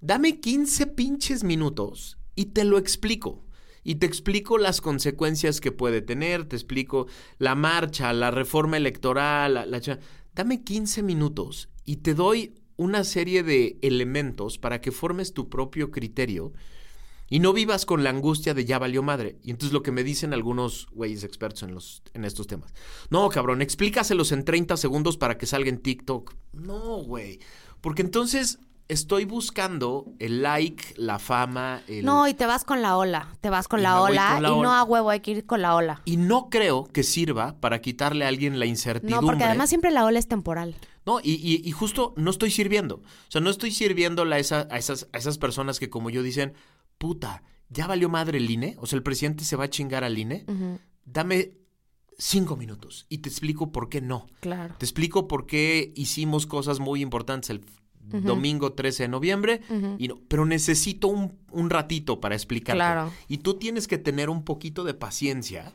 dame 0.00 0.40
15 0.40 0.86
pinches 0.86 1.44
minutos 1.44 2.18
y 2.34 2.46
te 2.46 2.64
lo 2.64 2.78
explico. 2.78 3.44
Y 3.82 3.96
te 3.96 4.06
explico 4.06 4.58
las 4.58 4.80
consecuencias 4.80 5.60
que 5.60 5.72
puede 5.72 6.02
tener, 6.02 6.44
te 6.44 6.56
explico 6.56 7.06
la 7.38 7.54
marcha, 7.54 8.12
la 8.12 8.30
reforma 8.30 8.76
electoral, 8.76 9.54
la, 9.54 9.66
la 9.66 9.80
Dame 10.34 10.62
15 10.62 11.02
minutos 11.02 11.68
y 11.84 11.96
te 11.96 12.14
doy 12.14 12.54
una 12.76 13.04
serie 13.04 13.42
de 13.42 13.78
elementos 13.82 14.58
para 14.58 14.80
que 14.80 14.90
formes 14.92 15.34
tu 15.34 15.48
propio 15.50 15.90
criterio 15.90 16.52
y 17.30 17.38
no 17.38 17.54
vivas 17.54 17.86
con 17.86 18.04
la 18.04 18.10
angustia 18.10 18.52
de 18.52 18.66
ya 18.66 18.78
valió 18.78 19.02
madre. 19.02 19.38
Y 19.42 19.50
entonces 19.52 19.72
lo 19.72 19.82
que 19.82 19.92
me 19.92 20.04
dicen 20.04 20.34
algunos 20.34 20.88
güeyes 20.92 21.24
expertos 21.24 21.62
en, 21.62 21.72
los, 21.74 22.02
en 22.12 22.26
estos 22.26 22.46
temas. 22.46 22.74
No, 23.08 23.28
cabrón, 23.30 23.62
explícaselos 23.62 24.32
en 24.32 24.44
30 24.44 24.76
segundos 24.76 25.16
para 25.16 25.38
que 25.38 25.46
salga 25.46 25.70
en 25.70 25.78
TikTok. 25.78 26.34
No, 26.52 26.96
güey. 26.98 27.38
Porque 27.80 28.02
entonces 28.02 28.58
estoy 28.88 29.24
buscando 29.24 30.06
el 30.18 30.42
like, 30.42 30.94
la 30.96 31.20
fama, 31.20 31.80
el... 31.86 32.04
No, 32.04 32.26
y 32.26 32.34
te 32.34 32.44
vas 32.46 32.64
con 32.64 32.82
la 32.82 32.96
ola. 32.96 33.28
Te 33.40 33.48
vas 33.48 33.68
con 33.68 33.82
la 33.84 34.02
ola 34.02 34.32
con 34.34 34.42
la 34.42 34.48
y 34.48 34.60
no 34.60 34.72
a 34.74 34.82
huevo 34.82 35.10
hay 35.10 35.20
que 35.20 35.30
ir 35.30 35.46
con 35.46 35.62
la 35.62 35.76
ola. 35.76 36.02
Y 36.04 36.16
no 36.16 36.48
creo 36.50 36.84
que 36.92 37.04
sirva 37.04 37.60
para 37.60 37.80
quitarle 37.80 38.24
a 38.24 38.28
alguien 38.28 38.58
la 38.58 38.66
incertidumbre. 38.66 39.20
No, 39.20 39.26
porque 39.26 39.44
además 39.44 39.68
siempre 39.68 39.92
la 39.92 40.04
ola 40.04 40.18
es 40.18 40.26
temporal. 40.26 40.74
No, 41.06 41.20
y, 41.20 41.34
y- 41.34 41.62
y 41.66 41.70
justo 41.70 42.12
no 42.16 42.30
estoy 42.32 42.50
sirviendo. 42.50 42.96
O 42.96 43.30
sea, 43.30 43.40
no 43.40 43.50
estoy 43.50 43.70
sirviéndole 43.70 44.34
a, 44.34 44.38
esa- 44.40 44.66
a 44.70 44.76
esas, 44.78 45.06
a 45.12 45.18
esas 45.18 45.38
personas 45.38 45.78
que 45.78 45.88
como 45.88 46.10
yo 46.10 46.24
dicen, 46.24 46.54
puta, 47.00 47.42
ya 47.70 47.86
valió 47.86 48.10
madre 48.10 48.38
el 48.38 48.50
INE. 48.50 48.76
O 48.78 48.86
sea, 48.86 48.98
el 48.98 49.02
presidente 49.02 49.44
se 49.44 49.56
va 49.56 49.64
a 49.64 49.70
chingar 49.70 50.04
al 50.04 50.18
INE. 50.18 50.44
Dame 51.04 51.54
cinco 52.18 52.56
minutos 52.56 53.06
y 53.08 53.18
te 53.18 53.30
explico 53.30 53.72
por 53.72 53.88
qué 53.88 54.02
no. 54.02 54.26
Claro. 54.40 54.74
Te 54.78 54.84
explico 54.84 55.26
por 55.26 55.46
qué 55.46 55.92
hicimos 55.96 56.46
cosas 56.46 56.78
muy 56.78 57.00
importantes 57.00 57.48
el 57.50 57.64
domingo 58.02 58.72
13 58.72 59.04
de 59.04 59.08
noviembre, 59.08 59.60
y 59.98 60.08
no, 60.08 60.18
pero 60.26 60.44
necesito 60.44 61.06
un, 61.06 61.38
un 61.52 61.70
ratito 61.70 62.20
para 62.20 62.34
explicarte. 62.34 62.76
Claro. 62.76 63.12
Y 63.28 63.38
tú 63.38 63.54
tienes 63.54 63.86
que 63.86 63.98
tener 63.98 64.30
un 64.30 64.44
poquito 64.44 64.84
de 64.84 64.94
paciencia 64.94 65.72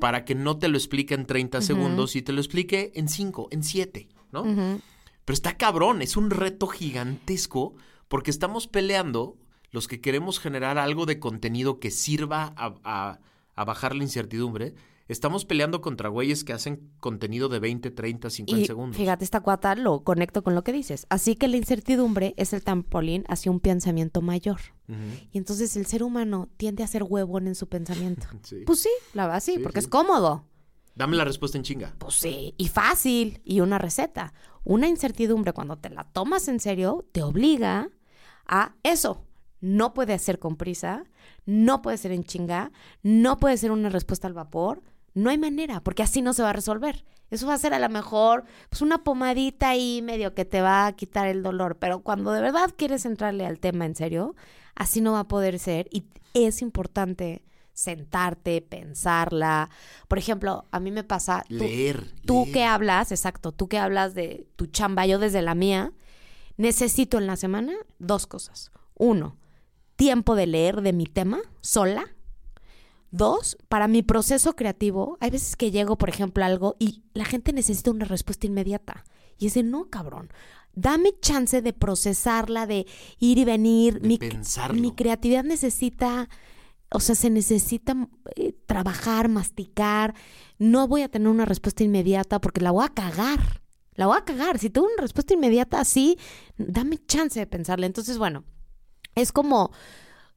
para 0.00 0.24
que 0.24 0.34
no 0.34 0.56
te 0.56 0.68
lo 0.68 0.78
explique 0.78 1.14
en 1.14 1.26
30 1.26 1.60
segundos 1.60 2.16
y 2.16 2.22
te 2.22 2.32
lo 2.32 2.40
explique 2.40 2.92
en 2.94 3.08
5, 3.08 3.48
en 3.50 3.62
7, 3.62 4.08
¿no? 4.32 4.44
Pero 4.44 5.34
está 5.34 5.56
cabrón, 5.56 6.00
es 6.00 6.16
un 6.16 6.30
reto 6.30 6.68
gigantesco 6.68 7.74
porque 8.08 8.30
estamos 8.30 8.66
peleando 8.66 9.36
los 9.74 9.88
que 9.88 10.00
queremos 10.00 10.38
generar 10.38 10.78
algo 10.78 11.04
de 11.04 11.18
contenido 11.18 11.80
que 11.80 11.90
sirva 11.90 12.54
a, 12.56 12.74
a- 12.84 13.18
a 13.56 13.64
bajar 13.64 13.94
la 13.94 14.04
incertidumbre. 14.04 14.74
Estamos 15.06 15.44
peleando 15.44 15.80
contra 15.82 16.08
güeyes 16.08 16.44
que 16.44 16.52
hacen 16.54 16.90
contenido 16.98 17.48
de 17.48 17.58
20, 17.58 17.90
30, 17.90 18.30
50 18.30 18.62
Y 18.62 18.66
segundos. 18.66 18.96
fíjate, 18.96 19.22
esta 19.24 19.40
cuata 19.40 19.74
lo 19.74 20.02
conecto 20.02 20.42
con 20.42 20.54
lo 20.54 20.64
que 20.64 20.72
dices. 20.72 21.06
Así 21.10 21.36
que 21.36 21.46
la 21.48 21.56
incertidumbre 21.58 22.32
es 22.38 22.52
el 22.54 22.64
trampolín 22.64 23.24
hacia 23.28 23.50
un 23.52 23.60
pensamiento 23.60 24.22
mayor. 24.22 24.60
Y 25.32 25.36
entonces 25.38 25.76
el 25.76 25.86
ser 25.86 26.02
humano 26.02 26.48
tiende 26.56 26.82
a 26.82 26.86
ser 26.86 27.02
huevón 27.02 27.46
en 27.48 27.54
su 27.54 27.68
pensamiento. 27.68 28.26
Sí. 28.44 28.62
Pues 28.64 28.80
sí, 28.80 28.88
la 29.12 29.26
verdad 29.26 29.40
sí, 29.40 29.54
Sí, 29.56 29.58
porque 29.62 29.80
sí. 29.80 29.86
es 29.86 29.90
cómodo. 29.90 30.46
Dame 30.94 31.16
la 31.16 31.24
respuesta 31.24 31.58
en 31.58 31.64
chinga. 31.64 31.94
Pues 31.98 32.14
sí, 32.14 32.54
y 32.56 32.68
fácil, 32.68 33.40
y 33.44 33.60
una 33.60 33.78
receta. 33.78 34.32
Una 34.62 34.86
incertidumbre 34.88 35.52
cuando 35.52 35.76
te 35.76 35.90
la 35.90 36.04
tomas 36.04 36.48
en 36.48 36.60
serio 36.60 37.04
te 37.12 37.22
obliga 37.22 37.90
a 38.46 38.74
eso. 38.84 39.24
No 39.64 39.94
puede 39.94 40.18
ser 40.18 40.38
con 40.38 40.56
prisa, 40.56 41.04
no 41.46 41.80
puede 41.80 41.96
ser 41.96 42.12
en 42.12 42.22
chinga, 42.22 42.70
no 43.02 43.38
puede 43.38 43.56
ser 43.56 43.70
una 43.70 43.88
respuesta 43.88 44.26
al 44.26 44.34
vapor. 44.34 44.82
No 45.14 45.30
hay 45.30 45.38
manera, 45.38 45.80
porque 45.80 46.02
así 46.02 46.20
no 46.20 46.34
se 46.34 46.42
va 46.42 46.50
a 46.50 46.52
resolver. 46.52 47.06
Eso 47.30 47.46
va 47.46 47.54
a 47.54 47.58
ser 47.58 47.72
a 47.72 47.78
lo 47.78 47.88
mejor 47.88 48.44
pues 48.68 48.82
una 48.82 49.02
pomadita 49.04 49.70
ahí 49.70 50.02
medio 50.02 50.34
que 50.34 50.44
te 50.44 50.60
va 50.60 50.86
a 50.86 50.92
quitar 50.92 51.28
el 51.28 51.42
dolor, 51.42 51.78
pero 51.78 52.00
cuando 52.00 52.32
de 52.32 52.42
verdad 52.42 52.74
quieres 52.76 53.06
entrarle 53.06 53.46
al 53.46 53.58
tema 53.58 53.86
en 53.86 53.94
serio, 53.94 54.34
así 54.74 55.00
no 55.00 55.12
va 55.12 55.20
a 55.20 55.28
poder 55.28 55.58
ser 55.58 55.88
y 55.90 56.04
es 56.34 56.60
importante 56.60 57.42
sentarte, 57.72 58.60
pensarla. 58.60 59.70
Por 60.08 60.18
ejemplo, 60.18 60.66
a 60.72 60.78
mí 60.78 60.90
me 60.90 61.04
pasa 61.04 61.42
tú- 61.48 61.54
Leer. 61.54 62.12
Tú 62.26 62.42
leer. 62.42 62.52
que 62.52 62.64
hablas, 62.64 63.12
exacto, 63.12 63.50
tú 63.52 63.66
que 63.68 63.78
hablas 63.78 64.14
de 64.14 64.46
tu 64.56 64.66
chamba, 64.66 65.06
yo 65.06 65.18
desde 65.18 65.40
la 65.40 65.54
mía, 65.54 65.92
necesito 66.58 67.16
en 67.18 67.26
la 67.26 67.36
semana 67.36 67.72
dos 67.98 68.26
cosas. 68.26 68.70
Uno, 68.96 69.36
tiempo 69.96 70.34
de 70.34 70.46
leer 70.46 70.82
de 70.82 70.92
mi 70.92 71.06
tema 71.06 71.40
sola. 71.60 72.04
Dos, 73.10 73.56
para 73.68 73.86
mi 73.86 74.02
proceso 74.02 74.56
creativo, 74.56 75.18
hay 75.20 75.30
veces 75.30 75.54
que 75.54 75.70
llego, 75.70 75.96
por 75.96 76.08
ejemplo, 76.08 76.42
a 76.42 76.48
algo 76.48 76.76
y 76.80 77.04
la 77.14 77.24
gente 77.24 77.52
necesita 77.52 77.92
una 77.92 78.06
respuesta 78.06 78.46
inmediata. 78.46 79.04
Y 79.38 79.46
es 79.46 79.54
de 79.54 79.62
no, 79.62 79.88
cabrón. 79.88 80.30
Dame 80.74 81.12
chance 81.20 81.62
de 81.62 81.72
procesarla, 81.72 82.66
de 82.66 82.86
ir 83.20 83.38
y 83.38 83.44
venir. 83.44 84.00
De 84.00 84.08
mi, 84.08 84.18
pensarlo. 84.18 84.80
mi 84.80 84.92
creatividad 84.92 85.44
necesita, 85.44 86.28
o 86.90 86.98
sea, 86.98 87.14
se 87.14 87.30
necesita 87.30 88.08
eh, 88.34 88.52
trabajar, 88.66 89.28
masticar. 89.28 90.14
No 90.58 90.88
voy 90.88 91.02
a 91.02 91.08
tener 91.08 91.28
una 91.28 91.44
respuesta 91.44 91.84
inmediata 91.84 92.40
porque 92.40 92.60
la 92.60 92.72
voy 92.72 92.84
a 92.84 92.88
cagar. 92.88 93.62
La 93.94 94.06
voy 94.08 94.16
a 94.18 94.24
cagar. 94.24 94.58
Si 94.58 94.70
tengo 94.70 94.88
una 94.88 95.02
respuesta 95.02 95.34
inmediata 95.34 95.78
así, 95.78 96.18
dame 96.56 96.98
chance 97.06 97.38
de 97.38 97.46
pensarla. 97.46 97.86
Entonces, 97.86 98.18
bueno, 98.18 98.42
es 99.14 99.32
como 99.32 99.70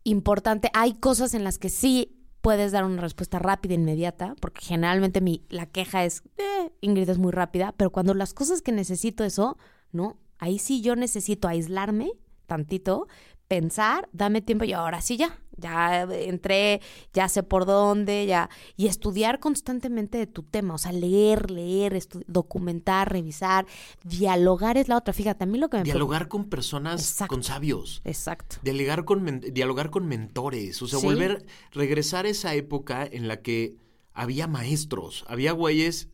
importante. 0.03 0.69
Hay 0.73 0.93
cosas 0.93 1.33
en 1.33 1.43
las 1.43 1.57
que 1.59 1.69
sí 1.69 2.13
puedes 2.41 2.71
dar 2.71 2.85
una 2.85 3.01
respuesta 3.01 3.39
rápida, 3.39 3.73
inmediata, 3.73 4.35
porque 4.39 4.65
generalmente 4.65 5.21
mi, 5.21 5.45
la 5.49 5.65
queja 5.65 6.05
es, 6.05 6.23
eh, 6.37 6.71
Ingrid 6.81 7.09
es 7.09 7.17
muy 7.17 7.31
rápida, 7.31 7.73
pero 7.75 7.91
cuando 7.91 8.13
las 8.13 8.33
cosas 8.33 8.61
que 8.61 8.71
necesito 8.71 9.23
eso, 9.23 9.57
no, 9.91 10.17
ahí 10.37 10.59
sí 10.59 10.81
yo 10.81 10.95
necesito 10.95 11.47
aislarme 11.47 12.11
tantito, 12.45 13.07
pensar, 13.47 14.09
dame 14.11 14.41
tiempo 14.41 14.65
y 14.65 14.73
ahora 14.73 15.01
sí 15.01 15.17
ya, 15.17 15.39
ya 15.55 16.03
entré, 16.03 16.81
ya 17.13 17.29
sé 17.29 17.43
por 17.43 17.65
dónde, 17.65 18.25
ya, 18.25 18.49
y 18.75 18.87
estudiar 18.87 19.39
constantemente 19.39 20.17
de 20.17 20.27
tu 20.27 20.43
tema, 20.43 20.75
o 20.75 20.77
sea, 20.77 20.91
leer, 20.91 21.49
leer, 21.49 21.97
documentar, 22.27 23.11
revisar, 23.11 23.65
dialogar 24.03 24.77
es 24.77 24.87
la 24.87 24.97
otra, 24.97 25.13
fíjate, 25.13 25.43
a 25.45 25.47
mí 25.47 25.57
lo 25.57 25.69
que 25.69 25.77
me 25.77 25.83
preocupa- 25.83 25.93
Dialogar 25.97 26.27
con 26.27 26.45
personas, 26.49 27.01
Exacto. 27.01 27.33
con 27.33 27.43
sabios. 27.43 28.01
Exacto. 28.03 28.57
Dialogar 28.63 29.05
con, 29.05 29.39
dialogar 29.39 29.89
con 29.89 30.07
mentores. 30.07 30.81
O 30.81 30.87
sea, 30.87 30.99
Sí. 30.99 31.05
volver, 31.05 31.45
regresar 31.71 32.25
a 32.25 32.29
esa 32.29 32.53
época 32.53 33.07
en 33.09 33.27
la 33.27 33.41
que 33.41 33.75
había 34.13 34.47
maestros, 34.47 35.25
había 35.27 35.51
güeyes 35.53 36.09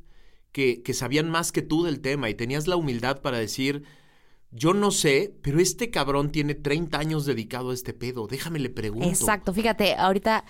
que, 0.52 0.84
que 0.84 0.94
sabían 0.94 1.30
más 1.30 1.52
que 1.52 1.62
tú 1.64 1.84
del 1.84 2.00
tema 2.00 2.30
y 2.30 2.36
tenías 2.36 2.68
la 2.68 2.76
humildad 2.76 3.22
para 3.22 3.40
decir, 3.40 3.84
yo 4.54 4.74
no 4.74 4.92
sé, 4.92 5.36
pero 5.42 5.60
este 5.60 5.90
cabrón 5.90 6.32
tiene 6.32 6.56
30 6.56 6.98
años 6.98 7.26
dedicado 7.26 7.72
a 7.72 7.74
este 7.74 7.94
pedo, 7.94 8.28
déjame 8.28 8.60
le 8.60 8.70
pregunto. 8.70 9.08
Exacto, 9.08 9.54
fíjate, 9.54 9.96
ahorita 9.96 10.46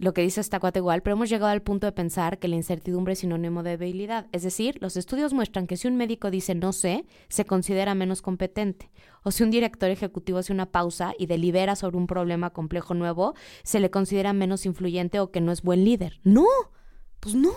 lo 0.00 0.14
que 0.14 0.22
dice 0.22 0.40
esta 0.40 0.60
cuate 0.60 0.78
igual, 0.78 1.02
pero 1.02 1.14
hemos 1.14 1.28
llegado 1.28 1.52
al 1.52 1.60
punto 1.60 1.86
de 1.86 1.92
pensar 1.92 2.38
que 2.38 2.48
la 2.48 2.56
incertidumbre 2.56 3.12
es 3.12 3.18
sinónimo 3.18 3.62
de 3.62 3.76
debilidad. 3.76 4.28
Es 4.32 4.42
decir, 4.42 4.78
los 4.80 4.96
estudios 4.96 5.34
muestran 5.34 5.66
que 5.66 5.76
si 5.76 5.88
un 5.88 5.96
médico 5.96 6.30
dice 6.30 6.54
no 6.54 6.72
sé, 6.72 7.04
se 7.28 7.44
considera 7.44 7.94
menos 7.94 8.22
competente. 8.22 8.90
O 9.24 9.30
si 9.30 9.42
un 9.42 9.50
director 9.50 9.90
ejecutivo 9.90 10.38
hace 10.38 10.54
una 10.54 10.72
pausa 10.72 11.12
y 11.18 11.26
delibera 11.26 11.76
sobre 11.76 11.98
un 11.98 12.06
problema 12.06 12.48
complejo 12.50 12.94
nuevo, 12.94 13.34
se 13.62 13.78
le 13.78 13.90
considera 13.90 14.32
menos 14.32 14.64
influyente 14.64 15.20
o 15.20 15.30
que 15.30 15.42
no 15.42 15.52
es 15.52 15.60
buen 15.60 15.84
líder. 15.84 16.18
No, 16.24 16.46
pues 17.20 17.34
no. 17.34 17.52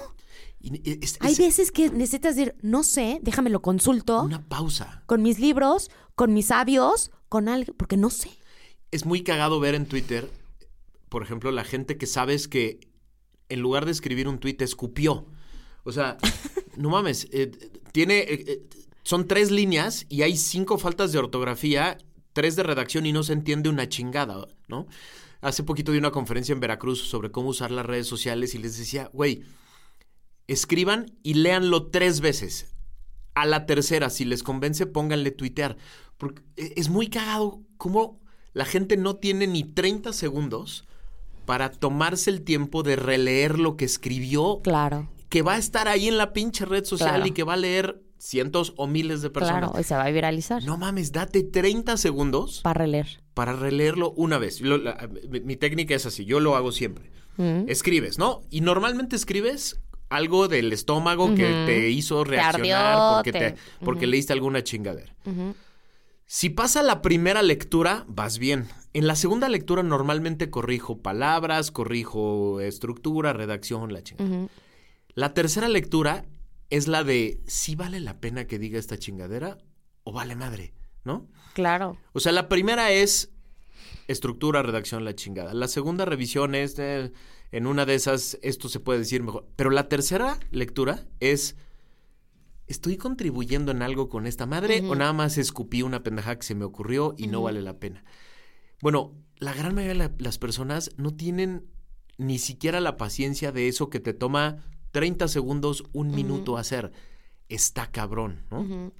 Y 0.63 0.82
es- 1.04 1.17
Hay 1.19 1.34
es 1.34 1.38
veces 1.38 1.71
que 1.71 1.89
necesitas 1.91 2.36
decir 2.38 2.56
no 2.62 2.84
sé, 2.84 3.19
déjame 3.21 3.49
lo 3.49 3.62
consulto 3.62 4.23
una 4.23 4.41
pausa. 4.47 5.04
con 5.06 5.21
mis 5.21 5.38
libros, 5.39 5.91
con 6.15 6.34
mis 6.34 6.47
sabios, 6.47 7.12
con 7.30 7.49
algo, 7.49 7.73
porque 7.73 7.97
no 7.97 8.10
sé. 8.10 8.30
Es 8.91 9.06
muy 9.06 9.23
cagado 9.23 9.60
ver 9.60 9.76
en 9.76 9.86
Twitter, 9.86 10.30
por 11.10 11.21
ejemplo, 11.21 11.52
la 11.52 11.63
gente 11.65 11.97
que 11.97 12.08
sabes 12.08 12.47
que 12.47 12.80
en 13.49 13.60
lugar 13.60 13.86
de 13.86 13.91
escribir 13.91 14.28
un 14.28 14.39
tweet 14.39 14.58
escupió. 14.60 15.26
O 15.84 15.91
sea, 15.91 16.17
no 16.78 16.89
mames, 16.89 17.28
eh, 17.32 17.52
tiene, 17.91 18.19
eh, 18.19 18.45
eh, 18.47 18.63
son 19.04 19.28
tres 19.28 19.52
líneas 19.52 20.06
y 20.08 20.21
hay 20.21 20.38
cinco 20.38 20.78
faltas 20.78 21.12
de 21.12 21.19
ortografía, 21.19 21.97
tres 22.32 22.56
de 22.56 22.63
redacción 22.63 23.06
y 23.06 23.12
no 23.12 23.21
se 23.23 23.34
entiende 23.34 23.67
una 23.69 23.89
chingada, 23.89 24.47
¿no? 24.69 24.88
Hace 25.41 25.63
poquito 25.63 25.91
di 25.91 25.97
una 25.97 26.12
conferencia 26.12 26.54
en 26.54 26.62
Veracruz 26.62 27.02
sobre 27.02 27.32
cómo 27.32 27.49
usar 27.49 27.69
las 27.71 27.86
redes 27.86 28.08
sociales 28.08 28.56
y 28.56 28.60
les 28.60 28.78
decía, 28.78 29.10
güey, 29.12 29.43
escriban 30.47 31.12
y 31.23 31.36
léanlo 31.36 31.88
tres 31.88 32.19
veces. 32.21 32.75
A 33.36 33.45
la 33.45 33.65
tercera, 33.65 34.10
si 34.10 34.25
les 34.25 34.43
convence, 34.43 34.86
pónganle 34.86 35.32
tuitear. 35.32 35.77
Porque 36.17 36.43
e- 36.56 36.73
es 36.75 36.89
muy 36.89 37.08
cagado 37.08 37.62
cómo 37.77 38.19
la 38.53 38.65
gente 38.65 38.97
no 38.97 39.15
tiene 39.15 39.47
ni 39.47 39.63
30 39.63 40.13
segundos 40.13 40.88
para 41.45 41.71
tomarse 41.71 42.29
el 42.29 42.43
tiempo 42.43 42.84
de 42.84 42.95
releer 42.95 43.58
lo 43.60 43.75
que 43.75 43.86
escribió, 43.86 44.62
Claro, 44.63 45.10
que 45.29 45.41
va 45.41 45.56
a 45.56 45.58
estar 45.58 45.88
ahí 45.88 46.08
en 46.08 46.17
la 46.17 46.32
pinche 46.32 46.63
red 46.65 46.86
social 46.86 47.10
Claro. 47.15 47.25
y 47.27 47.32
que 47.32 47.43
va 47.43 47.53
a 47.53 47.58
leer 47.58 48.01
cientos 48.19 48.73
o 48.77 48.88
miles 48.88 49.21
de 49.21 49.29
personas. 49.32 49.63
claro, 49.71 49.82
y 49.82 49.84
se 49.84 49.95
va 49.95 50.03
a 50.06 50.10
viralizar 50.12 50.63
No 50.63 50.77
mames, 50.77 51.12
date 51.12 51.43
30 51.43 51.97
segundos 51.97 52.62
para 52.62 52.77
releer. 52.86 53.21
para 53.34 53.51
releerlo 53.53 54.12
una 54.15 54.38
vez. 54.38 54.62
Lo- 54.62 54.77
la- 54.77 55.10
mi, 55.29 55.41
mi 55.41 55.56
técnica 55.58 55.95
es 55.95 56.06
así, 56.06 56.23
yo 56.23 56.39
lo 56.39 56.56
hago 56.56 56.71
siempre. 56.71 57.12
Mm. 57.38 57.65
Escribes, 57.67 58.19
¿no? 58.19 58.43
Y 58.51 58.62
normalmente 58.62 59.15
escribes 59.17 59.82
algo 60.15 60.47
del 60.47 60.71
estómago 60.71 61.34
que 61.36 61.63
te 61.65 61.89
hizo 61.89 62.23
reaccionar 62.23 63.15
porque, 63.15 63.32
te, 63.32 63.56
porque 63.84 64.08
leíste 64.08 64.34
alguna 64.34 64.63
chingadera. 64.63 65.15
Si 66.26 66.49
pasa 66.49 66.82
la 66.84 67.02
primera 67.02 67.41
lectura, 67.41 68.06
vas 68.08 68.38
bien. 68.39 68.67
En 68.93 69.08
la 69.08 69.15
segunda 69.15 69.49
lectura 69.49 69.84
normalmente 69.84 70.49
corrijo 70.49 71.02
palabras, 71.02 71.71
corrijo 71.71 72.62
estructura, 72.62 73.34
redacción, 73.34 73.91
la 73.91 74.04
chingada. 74.04 74.47
La 75.15 75.34
tercera 75.34 75.67
lectura 75.67 76.26
es 76.69 76.88
la 76.88 77.04
de 77.04 77.41
si 77.45 77.76
vale 77.76 77.99
la 77.99 78.19
pena 78.19 78.45
que 78.45 78.60
diga 78.60 78.80
esta 78.80 78.97
chingadera 78.97 79.58
o 80.04 80.12
vale 80.12 80.36
madre, 80.36 80.73
¿no? 81.04 81.28
Claro. 81.54 81.97
O 82.13 82.19
sea, 82.19 82.32
la 82.32 82.49
primera 82.49 82.91
es 82.91 83.33
estructura, 84.08 84.62
redacción, 84.63 85.03
la 85.06 85.15
chingada. 85.15 85.53
La 85.53 85.67
segunda 85.67 86.06
revisión 86.06 86.56
es 86.56 86.77
en 86.79 87.67
una 87.67 87.86
de 87.86 87.95
esas 87.95 88.38
esto 88.41 88.69
se 88.69 88.79
puede 88.79 88.99
decir 88.99 89.23
mejor. 89.23 89.47
Pero 89.56 89.69
la 89.69 89.88
tercera 89.89 90.39
lectura 90.51 91.06
es 91.19 91.56
¿estoy 92.67 92.97
contribuyendo 92.97 93.71
en 93.71 93.82
algo 93.82 94.10
con 94.10 94.25
esta 94.25 94.45
madre 94.45 94.79
o 94.89 94.95
nada 94.95 95.13
más 95.13 95.38
escupí 95.38 95.82
una 95.82 96.01
pendejada 96.03 96.38
que 96.38 96.43
se 96.45 96.56
me 96.56 96.65
ocurrió 96.65 97.13
y 97.17 97.27
no 97.27 97.41
vale 97.41 97.62
la 97.62 97.77
pena? 97.79 98.03
Bueno, 98.82 99.13
la 99.38 99.53
gran 99.53 99.75
mayoría 99.75 99.93
de 100.06 100.10
la- 100.10 100.15
las 100.17 100.38
personas 100.38 100.91
no 100.97 101.13
tienen 101.15 101.67
ni 102.17 102.39
siquiera 102.39 102.79
la 102.79 102.97
paciencia 102.97 103.51
de 103.51 103.67
eso 103.67 103.89
que 103.89 103.99
te 103.99 104.13
toma 104.13 104.63
30 104.91 105.27
segundos, 105.27 105.84
un 105.93 106.12
minuto 106.15 106.58
hacer. 106.58 106.91
Está 107.49 107.91
cabrón, 107.91 108.45
¿no? 108.51 108.91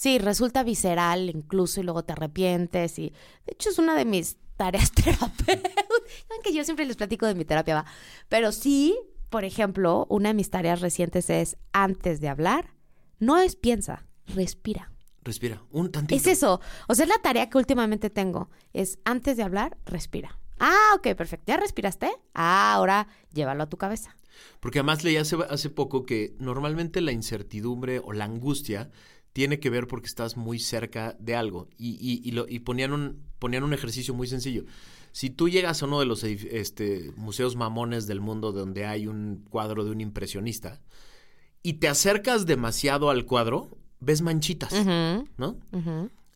Sí, 0.00 0.18
resulta 0.18 0.62
visceral 0.62 1.28
incluso 1.28 1.78
y 1.78 1.82
luego 1.82 2.02
te 2.02 2.14
arrepientes 2.14 2.98
y 2.98 3.10
de 3.44 3.52
hecho 3.52 3.68
es 3.68 3.78
una 3.78 3.94
de 3.94 4.06
mis 4.06 4.38
tareas 4.56 4.92
terapéuticas. 4.92 5.84
Que 6.42 6.54
yo 6.54 6.64
siempre 6.64 6.86
les 6.86 6.96
platico 6.96 7.26
de 7.26 7.34
mi 7.34 7.44
terapia, 7.44 7.74
va. 7.74 7.84
Pero 8.30 8.50
sí, 8.50 8.98
por 9.28 9.44
ejemplo, 9.44 10.06
una 10.08 10.30
de 10.30 10.34
mis 10.34 10.48
tareas 10.48 10.80
recientes 10.80 11.28
es 11.28 11.58
antes 11.74 12.22
de 12.22 12.30
hablar, 12.30 12.72
no 13.18 13.36
es 13.36 13.56
piensa, 13.56 14.06
respira. 14.24 14.90
Respira. 15.22 15.62
Un 15.70 15.92
tantito. 15.92 16.18
Es 16.18 16.26
eso. 16.26 16.62
O 16.88 16.94
sea, 16.94 17.04
es 17.04 17.10
la 17.10 17.18
tarea 17.18 17.50
que 17.50 17.58
últimamente 17.58 18.08
tengo. 18.08 18.48
Es 18.72 19.00
antes 19.04 19.36
de 19.36 19.42
hablar, 19.42 19.76
respira. 19.84 20.38
Ah, 20.58 20.94
ok, 20.96 21.14
perfecto. 21.14 21.44
¿Ya 21.46 21.58
respiraste? 21.58 22.10
Ah, 22.32 22.72
ahora 22.72 23.06
llévalo 23.34 23.64
a 23.64 23.68
tu 23.68 23.76
cabeza. 23.76 24.16
Porque 24.60 24.78
además 24.78 25.04
leí 25.04 25.18
hace, 25.18 25.36
hace 25.50 25.68
poco 25.68 26.06
que 26.06 26.34
normalmente 26.38 27.02
la 27.02 27.12
incertidumbre 27.12 27.98
o 27.98 28.14
la 28.14 28.24
angustia 28.24 28.90
tiene 29.32 29.60
que 29.60 29.70
ver 29.70 29.86
porque 29.86 30.06
estás 30.06 30.36
muy 30.36 30.58
cerca 30.58 31.16
de 31.20 31.34
algo. 31.36 31.68
Y, 31.78 31.90
y, 32.00 32.20
y, 32.28 32.32
lo, 32.32 32.46
y 32.48 32.60
ponían, 32.60 32.92
un, 32.92 33.22
ponían 33.38 33.62
un 33.62 33.72
ejercicio 33.72 34.12
muy 34.14 34.26
sencillo. 34.26 34.64
Si 35.12 35.30
tú 35.30 35.48
llegas 35.48 35.82
a 35.82 35.86
uno 35.86 36.00
de 36.00 36.06
los 36.06 36.22
este, 36.24 37.12
museos 37.16 37.56
mamones 37.56 38.06
del 38.06 38.20
mundo 38.20 38.52
donde 38.52 38.86
hay 38.86 39.06
un 39.06 39.44
cuadro 39.50 39.84
de 39.84 39.90
un 39.90 40.00
impresionista 40.00 40.80
y 41.62 41.74
te 41.74 41.88
acercas 41.88 42.46
demasiado 42.46 43.10
al 43.10 43.26
cuadro, 43.26 43.76
ves 43.98 44.22
manchitas, 44.22 44.72
¿no? 45.36 45.58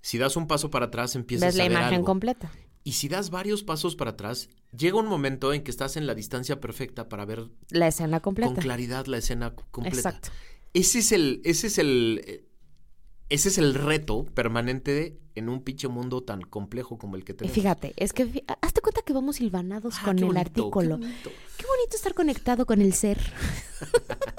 Si 0.03 0.19
das 0.19 0.37
un 0.37 0.47
paso 0.47 0.71
para 0.71 0.87
atrás, 0.87 1.15
empiezas 1.17 1.49
Ves 1.49 1.57
la 1.57 1.65
a 1.65 1.69
ver 1.69 1.73
imagen 1.79 1.95
algo. 1.95 2.07
completa. 2.07 2.53
Y 2.83 2.93
si 2.93 3.09
das 3.09 3.31
varios 3.31 3.63
pasos 3.63 3.97
para 3.97 4.11
atrás, 4.11 4.51
llega 4.77 4.99
un 4.99 5.07
momento 5.07 5.55
en 5.55 5.63
que 5.63 5.71
estás 5.71 5.97
en 5.97 6.07
la 6.07 6.15
distancia 6.15 6.61
perfecta 6.61 7.09
para 7.09 7.25
ver 7.25 7.49
La 7.71 7.89
escena 7.89 8.21
completa. 8.21 8.53
con 8.53 8.63
claridad 8.63 9.07
la 9.07 9.17
escena 9.19 9.55
completa. 9.71 9.97
Exacto. 9.97 10.29
Ese 10.75 10.99
es 10.99 11.13
el, 11.13 11.41
ese 11.45 11.69
es 11.69 11.79
el, 11.79 12.21
eh, 12.27 12.45
ese 13.31 13.49
es 13.49 13.59
el 13.59 13.75
reto 13.75 14.25
permanente 14.35 15.19
en 15.35 15.49
un 15.49 15.63
pinche 15.63 15.89
mundo 15.89 16.23
tan 16.23 16.43
complejo 16.43 16.97
como 16.99 17.17
el 17.17 17.25
que 17.25 17.33
Y 17.33 17.37
tenemos. 17.37 17.55
fíjate, 17.55 17.93
es 17.97 18.13
que 18.13 18.45
hazte 18.63 18.81
cuenta 18.81 19.03
que 19.03 19.13
vamos 19.13 19.41
hilvanados 19.41 19.97
Ah, 20.01 20.05
con 20.05 20.19
el 20.19 20.25
bonito, 20.27 20.41
artículo. 20.41 20.99
qué 20.99 21.05
bonito. 21.07 21.31
Qué 21.57 21.67
bonito 21.67 21.97
estar 21.97 22.15
conectado 22.15 22.67
con 22.67 22.81
el 22.81 22.93
ser. 22.95 23.19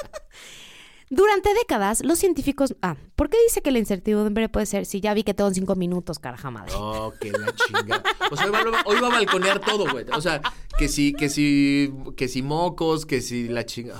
Durante 1.09 1.53
décadas, 1.53 2.03
los 2.03 2.17
científicos. 2.17 2.75
Ah, 2.81 2.95
¿por 3.15 3.29
qué 3.29 3.37
dice 3.47 3.61
que 3.61 3.69
la 3.71 3.77
incertidumbre 3.77 4.49
puede 4.49 4.65
ser 4.65 4.87
si 4.87 5.01
ya 5.01 5.13
vi 5.13 5.23
que 5.23 5.35
tengo 5.35 5.51
cinco 5.53 5.75
minutos, 5.75 6.17
caraja 6.17 6.49
madre? 6.49 6.73
Oh, 6.75 7.13
que 7.21 7.31
la 7.31 7.53
chinga. 7.53 8.03
O 8.31 8.35
sea, 8.35 8.47
hoy 8.47 8.51
va, 8.51 8.81
hoy 8.85 8.99
va 8.99 9.07
a 9.07 9.11
balconear 9.11 9.59
todo, 9.59 9.85
güey. 9.91 10.05
O 10.15 10.19
sea, 10.21 10.41
que 10.79 10.87
si, 10.87 11.13
que 11.13 11.29
si, 11.29 11.93
que 12.17 12.27
si 12.27 12.41
mocos, 12.41 13.05
que 13.05 13.21
si 13.21 13.47
la 13.47 13.65
chinga. 13.65 13.93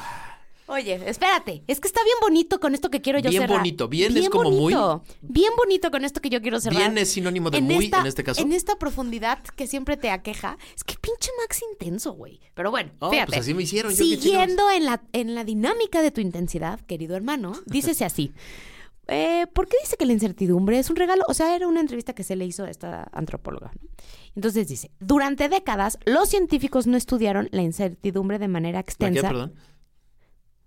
Oye, 0.67 0.99
espérate, 1.07 1.63
es 1.67 1.79
que 1.79 1.87
está 1.87 2.03
bien 2.03 2.15
bonito 2.21 2.59
con 2.59 2.73
esto 2.73 2.89
que 2.89 2.99
quiero 2.99 3.19
yo 3.19 3.29
Bien 3.29 3.43
cerrar. 3.43 3.59
bonito, 3.59 3.87
bien 3.87 4.17
es 4.17 4.29
como 4.29 4.49
muy- 4.49 4.73
bonito, 4.73 5.03
Bien 5.21 5.51
bonito 5.55 5.91
con 5.91 6.03
esto 6.03 6.21
que 6.21 6.29
yo 6.31 6.41
quiero 6.41 6.59
cerrar. 6.59 6.79
Bien 6.79 6.97
es 6.97 7.11
sinónimo 7.11 7.51
de 7.51 7.61
muy 7.61 7.85
en 7.93 8.05
este 8.07 8.23
caso. 8.23 8.41
En 8.41 8.51
esta 8.51 8.77
profundidad 8.79 9.39
que 9.55 9.67
siempre 9.67 9.95
te 9.95 10.09
aqueja. 10.09 10.57
Es 10.75 10.83
que 10.83 10.95
pinche 10.99 11.29
Max 11.41 11.61
intenso, 11.71 12.13
güey. 12.13 12.39
Pero 12.55 12.71
bueno, 12.71 12.91
Oh, 12.99 13.11
fíjate. 13.11 13.27
pues 13.33 13.39
así 13.41 13.53
me 13.53 13.61
hicieron, 13.63 13.91
yo 13.93 13.97
Siguiendo 13.97 14.71
en 14.71 14.85
la, 14.85 15.03
en 15.13 15.35
la 15.35 15.43
dinámica 15.43 16.01
de 16.01 16.09
tu 16.11 16.21
intensidad, 16.21 16.79
querido 16.81 17.15
hermano, 17.15 17.53
dícese 17.67 18.03
así. 18.05 18.31
Eh, 19.07 19.45
¿Por 19.53 19.67
qué 19.67 19.77
dice 19.83 19.97
que 19.97 20.05
la 20.07 20.13
incertidumbre 20.13 20.79
es 20.79 20.89
un 20.89 20.95
regalo? 20.95 21.25
O 21.27 21.35
sea, 21.35 21.55
era 21.55 21.67
una 21.67 21.79
entrevista 21.79 22.13
que 22.13 22.23
se 22.23 22.35
le 22.35 22.43
hizo 22.47 22.63
a 22.63 22.71
esta 22.71 23.07
antropóloga. 23.13 23.71
¿no? 23.79 23.87
Entonces 24.35 24.67
dice, 24.67 24.89
durante 24.99 25.47
décadas 25.47 25.99
los 26.05 26.27
científicos 26.27 26.87
no 26.87 26.97
estudiaron 26.97 27.47
la 27.51 27.61
incertidumbre 27.61 28.39
de 28.39 28.47
manera 28.47 28.79
¿La 28.79 28.83
qué, 28.83 28.89
extensa. 28.89 29.27
perdón? 29.27 29.53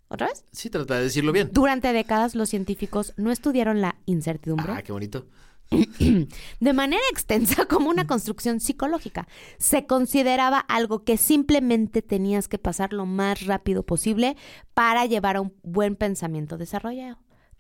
¿Otra 0.09 0.29
vez? 0.29 0.45
Sí, 0.53 0.71
trata 0.71 0.97
de 0.97 1.05
decirlo 1.05 1.33
bien. 1.33 1.51
Durante 1.53 1.93
décadas 1.93 2.35
los 2.35 2.49
científicos 2.49 3.13
no 3.17 3.31
estudiaron 3.31 3.81
la 3.81 3.97
incertidumbre 4.07 4.73
Ah, 4.73 4.83
qué 4.83 4.93
bonito. 4.93 5.27
de 6.61 6.73
manera 6.73 7.03
extensa 7.11 7.67
como 7.69 7.91
una 7.91 8.07
construcción 8.07 8.61
psicológica. 8.61 9.29
Se 9.59 9.87
consideraba 9.87 10.59
algo 10.59 11.05
que 11.05 11.17
simplemente 11.17 12.01
tenías 12.03 12.49
que 12.49 12.59
pasar 12.59 12.93
lo 12.93 13.07
más 13.07 13.45
rápido 13.45 13.83
posible 13.85 14.37
para 14.75 15.05
llevar 15.07 15.37
a 15.37 15.43
un 15.43 15.55
buen 15.63 15.97
pensamiento 15.97 16.57
desarrollado. 16.57 17.19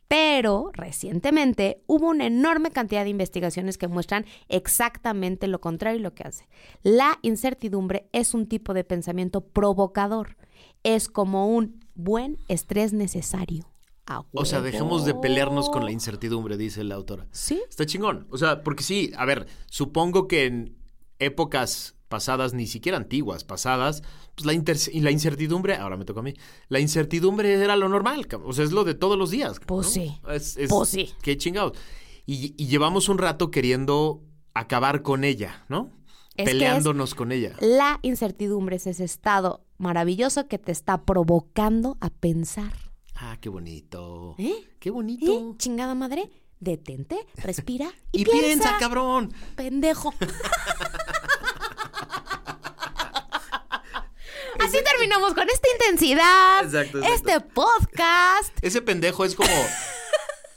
Pero 0.09 0.71
recientemente 0.73 1.83
hubo 1.87 2.09
una 2.09 2.27
enorme 2.27 2.71
cantidad 2.71 3.05
de 3.05 3.11
investigaciones 3.11 3.77
que 3.77 3.89
muestran 3.89 4.25
exactamente 4.49 5.49
lo 5.49 5.61
contrario 5.61 6.01
y 6.01 6.03
lo 6.03 6.15
que 6.15 6.23
hace. 6.23 6.49
La 6.83 7.19
incertidumbre 7.21 8.09
es 8.13 8.33
un 8.33 8.47
tipo 8.47 8.73
de 8.73 8.85
pensamiento 8.85 9.43
provocador. 9.43 10.39
Es 10.83 11.11
como 11.11 11.55
un 11.55 11.85
buen 11.99 12.39
estrés 12.49 12.93
necesario. 12.95 13.69
O 14.33 14.47
sea, 14.47 14.63
dejemos 14.63 15.05
de 15.05 15.15
pelearnos 15.15 15.69
con 15.69 15.85
la 15.85 15.91
incertidumbre, 15.93 16.57
dice 16.57 16.83
la 16.83 16.95
autora. 16.95 17.27
Sí. 17.31 17.61
Está 17.69 17.85
chingón. 17.85 18.27
O 18.31 18.39
sea, 18.39 18.63
porque 18.63 18.83
sí, 18.83 19.13
a 19.19 19.27
ver, 19.27 19.47
supongo 19.67 20.27
que 20.29 20.47
en 20.47 20.79
épocas 21.19 21.95
pasadas, 22.09 22.55
ni 22.55 22.67
siquiera 22.67 22.97
antiguas, 22.97 23.45
pasadas, 23.45 24.03
pues 24.35 24.47
la, 24.47 24.55
la 25.03 25.11
incertidumbre, 25.11 25.75
ahora 25.77 25.99
me 25.99 26.07
toca 26.07 26.21
a 26.21 26.23
mí, 26.23 26.33
la 26.69 26.81
incertidumbre 26.81 27.53
era 27.53 27.77
lo 27.77 27.91
normal, 27.91 28.27
o 28.45 28.53
sea, 28.55 28.65
es 28.65 28.73
lo 28.73 28.85
de 28.85 28.95
todos 28.95 29.19
los 29.19 29.31
días. 29.31 29.61
Pues 29.67 29.89
¿no? 29.89 29.93
sí. 29.93 30.19
Es, 30.31 30.57
es- 30.57 30.71
Pues 30.71 30.89
sí. 30.89 31.11
Qué 31.21 31.37
chingados. 31.37 31.77
Y, 32.25 32.55
y 32.57 32.69
llevamos 32.69 33.11
un 33.11 33.19
rato 33.19 33.51
queriendo 33.51 34.23
acabar 34.55 35.03
con 35.03 35.23
ella, 35.25 35.67
¿no? 35.69 35.91
Es- 36.35 36.47
Peleándonos 36.47 37.15
con 37.15 37.31
ella. 37.31 37.57
La 37.61 37.99
incertidumbre 38.01 38.77
es 38.77 38.87
ese 38.87 39.05
estado 39.05 39.65
maravilloso 39.79 40.49
que 40.49 40.59
te 40.59 40.73
está 40.73 41.03
provocando 41.05 41.97
a 42.01 42.11
pensar. 42.11 42.73
Ah, 43.15 43.37
qué 43.41 43.49
bonito. 43.49 44.35
¿Eh? 44.39 44.69
Qué 44.79 44.89
¿Eh? 44.91 44.93
bonito. 44.93 45.55
Chingada 45.59 45.95
madre, 45.95 46.31
detente, 46.61 47.19
respira 47.37 47.91
y, 48.13 48.23
Y 48.23 48.25
piensa, 48.25 48.77
cabrón. 48.79 49.33
pendejo. 49.57 50.13
Así 54.61 54.79
terminamos 54.85 55.35
con 55.35 55.49
esta 55.49 55.69
intensidad. 55.73 56.65
Exacto, 56.65 56.99
exacto. 56.99 57.31
Este 57.31 57.41
podcast. 57.41 58.53
Ese 58.63 58.83
pendejo 58.83 59.25
es 59.25 59.35
como. 59.35 59.49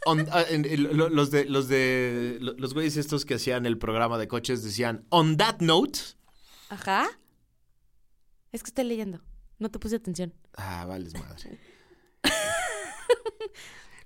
on- 0.05 0.27
ah, 0.31 0.43
en- 0.49 0.65
en- 0.65 0.97
lo- 0.97 1.09
los 1.09 1.29
de 1.29 1.45
los 1.45 1.67
de 1.67 2.37
lo- 2.41 2.53
los 2.53 2.73
güeyes 2.73 2.97
estos 2.97 3.25
que 3.25 3.35
hacían 3.35 3.65
el 3.67 3.77
programa 3.77 4.17
de 4.17 4.27
coches 4.27 4.63
decían 4.63 5.05
on 5.09 5.37
that 5.37 5.57
note 5.59 5.99
Ajá. 6.69 7.07
Es 8.51 8.63
que 8.63 8.69
estoy 8.69 8.85
leyendo. 8.85 9.21
No 9.59 9.69
te 9.69 9.79
puse 9.79 9.95
atención. 9.95 10.33
ah 10.57 10.85
vales 10.85 11.13
madre 11.13 11.59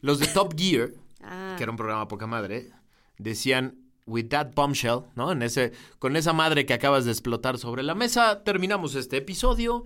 los 0.02 0.20
de 0.20 0.28
Top 0.28 0.54
Gear 0.58 0.92
Ah. 1.28 1.56
que 1.58 1.64
era 1.64 1.72
un 1.72 1.78
programa 1.78 2.08
poca 2.08 2.28
madre 2.28 2.72
decían 3.18 3.80
with 4.06 4.28
that 4.28 4.52
bombshell 4.54 5.06
no 5.16 5.32
en 5.32 5.42
ese 5.42 5.72
con 5.98 6.16
esa 6.16 6.34
madre 6.34 6.68
que 6.68 6.74
acabas 6.76 7.06
de 7.06 7.12
explotar 7.12 7.58
sobre 7.58 7.82
la 7.82 7.96
mesa 7.96 8.44
terminamos 8.44 8.94
este 8.94 9.18
episodio 9.18 9.86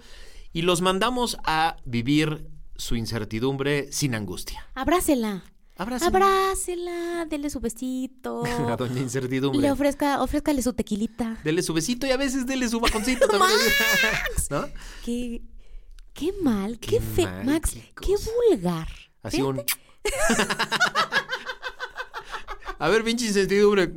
y 0.51 0.63
los 0.63 0.81
mandamos 0.81 1.37
a 1.45 1.77
vivir 1.85 2.49
su 2.75 2.97
incertidumbre 2.97 3.89
sin 3.93 4.15
angustia 4.15 4.67
Abrácela. 4.75 5.43
Abrácela. 5.79 6.07
Abrácela. 6.09 7.25
Dele 7.29 7.49
su 7.49 7.61
besito. 7.61 8.43
a 8.67 8.75
doña 8.75 8.99
incertidumbre 8.99 9.61
Le 9.61 9.71
ofrezca, 9.71 10.21
ofrézcale 10.21 10.61
su 10.61 10.73
tequilita. 10.73 11.37
Dele 11.43 11.63
su 11.63 11.73
besito 11.73 12.05
y 12.05 12.11
a 12.11 12.17
veces 12.17 12.45
dele 12.45 12.67
su 12.67 12.81
bajoncito 12.81 13.27
también. 13.27 13.57
¿No? 14.49 14.67
Qué, 15.05 15.41
qué 16.13 16.33
mal, 16.41 16.79
qué, 16.79 16.97
Qué 16.97 17.01
fe, 17.01 17.23
mal, 17.23 17.45
Max, 17.45 17.71
qué 17.71 17.93
qué, 18.01 18.13
vulgar. 18.49 18.89
Así 19.23 19.41
un. 19.41 19.63
A 22.77 22.89
ver, 22.89 23.03
pinche 23.05 23.25
incertidumbre. 23.25 23.91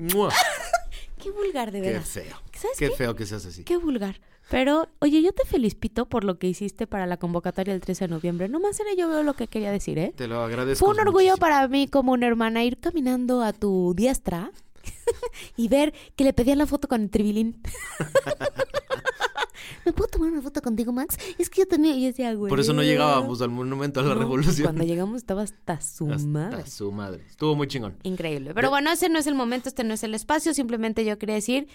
Qué 1.20 1.30
vulgar, 1.32 1.72
de 1.72 1.80
Qué 1.80 1.88
veras. 1.88 2.08
feo. 2.08 2.36
¿Sabes 2.56 2.78
Qué 2.78 2.90
qué? 2.90 2.96
feo 2.96 3.14
que 3.16 3.26
seas 3.26 3.44
así. 3.44 3.64
Qué 3.64 3.76
vulgar. 3.76 4.20
Pero, 4.52 4.86
oye, 4.98 5.22
yo 5.22 5.32
te 5.32 5.46
felicito 5.46 6.04
por 6.10 6.24
lo 6.24 6.38
que 6.38 6.46
hiciste 6.46 6.86
para 6.86 7.06
la 7.06 7.16
convocatoria 7.16 7.72
del 7.72 7.80
13 7.80 8.04
de 8.04 8.08
noviembre. 8.08 8.48
No 8.50 8.60
más 8.60 8.78
era 8.78 8.90
yo 8.94 9.08
veo 9.08 9.22
lo 9.22 9.32
que 9.32 9.48
quería 9.48 9.72
decir, 9.72 9.96
¿eh? 9.98 10.12
Te 10.14 10.28
lo 10.28 10.42
agradezco. 10.42 10.84
Fue 10.84 10.94
un 10.94 11.00
orgullo 11.00 11.30
muchísimo. 11.30 11.36
para 11.38 11.66
mí 11.68 11.88
como 11.88 12.12
una 12.12 12.26
hermana 12.26 12.62
ir 12.62 12.76
caminando 12.78 13.42
a 13.42 13.54
tu 13.54 13.94
diestra 13.96 14.52
y 15.56 15.68
ver 15.68 15.94
que 16.16 16.24
le 16.24 16.34
pedían 16.34 16.58
la 16.58 16.66
foto 16.66 16.86
con 16.86 17.00
el 17.00 17.08
tribilín. 17.08 17.62
¿Me 19.86 19.92
puedo 19.94 20.08
tomar 20.08 20.30
una 20.30 20.42
foto 20.42 20.60
contigo, 20.60 20.92
Max? 20.92 21.16
Es 21.38 21.48
que 21.48 21.62
yo 21.62 21.66
también, 21.66 21.96
y 21.96 22.02
yo 22.02 22.06
decía, 22.08 22.34
güey. 22.34 22.50
Por 22.50 22.60
eso 22.60 22.74
no 22.74 22.82
llegábamos 22.82 23.40
al 23.40 23.48
monumento 23.48 24.00
a 24.00 24.02
la 24.02 24.14
No, 24.14 24.20
revolución. 24.20 24.66
Cuando 24.66 24.84
llegamos 24.84 25.16
estaba 25.16 25.42
hasta 25.42 25.80
su 25.80 26.12
Hasta 26.12 26.28
madre. 26.28 26.66
su 26.66 26.92
madre. 26.92 27.24
Estuvo 27.26 27.56
muy 27.56 27.68
chingón. 27.68 27.96
Increíble. 28.02 28.52
Pero 28.54 28.68
bueno, 28.68 28.92
ese 28.92 29.08
no 29.08 29.18
es 29.18 29.26
el 29.26 29.34
momento, 29.34 29.70
este 29.70 29.82
no 29.82 29.94
es 29.94 30.02
el 30.04 30.14
espacio. 30.14 30.52
Simplemente 30.52 31.04
yo 31.06 31.18
quería 31.18 31.36
decir, 31.36 31.68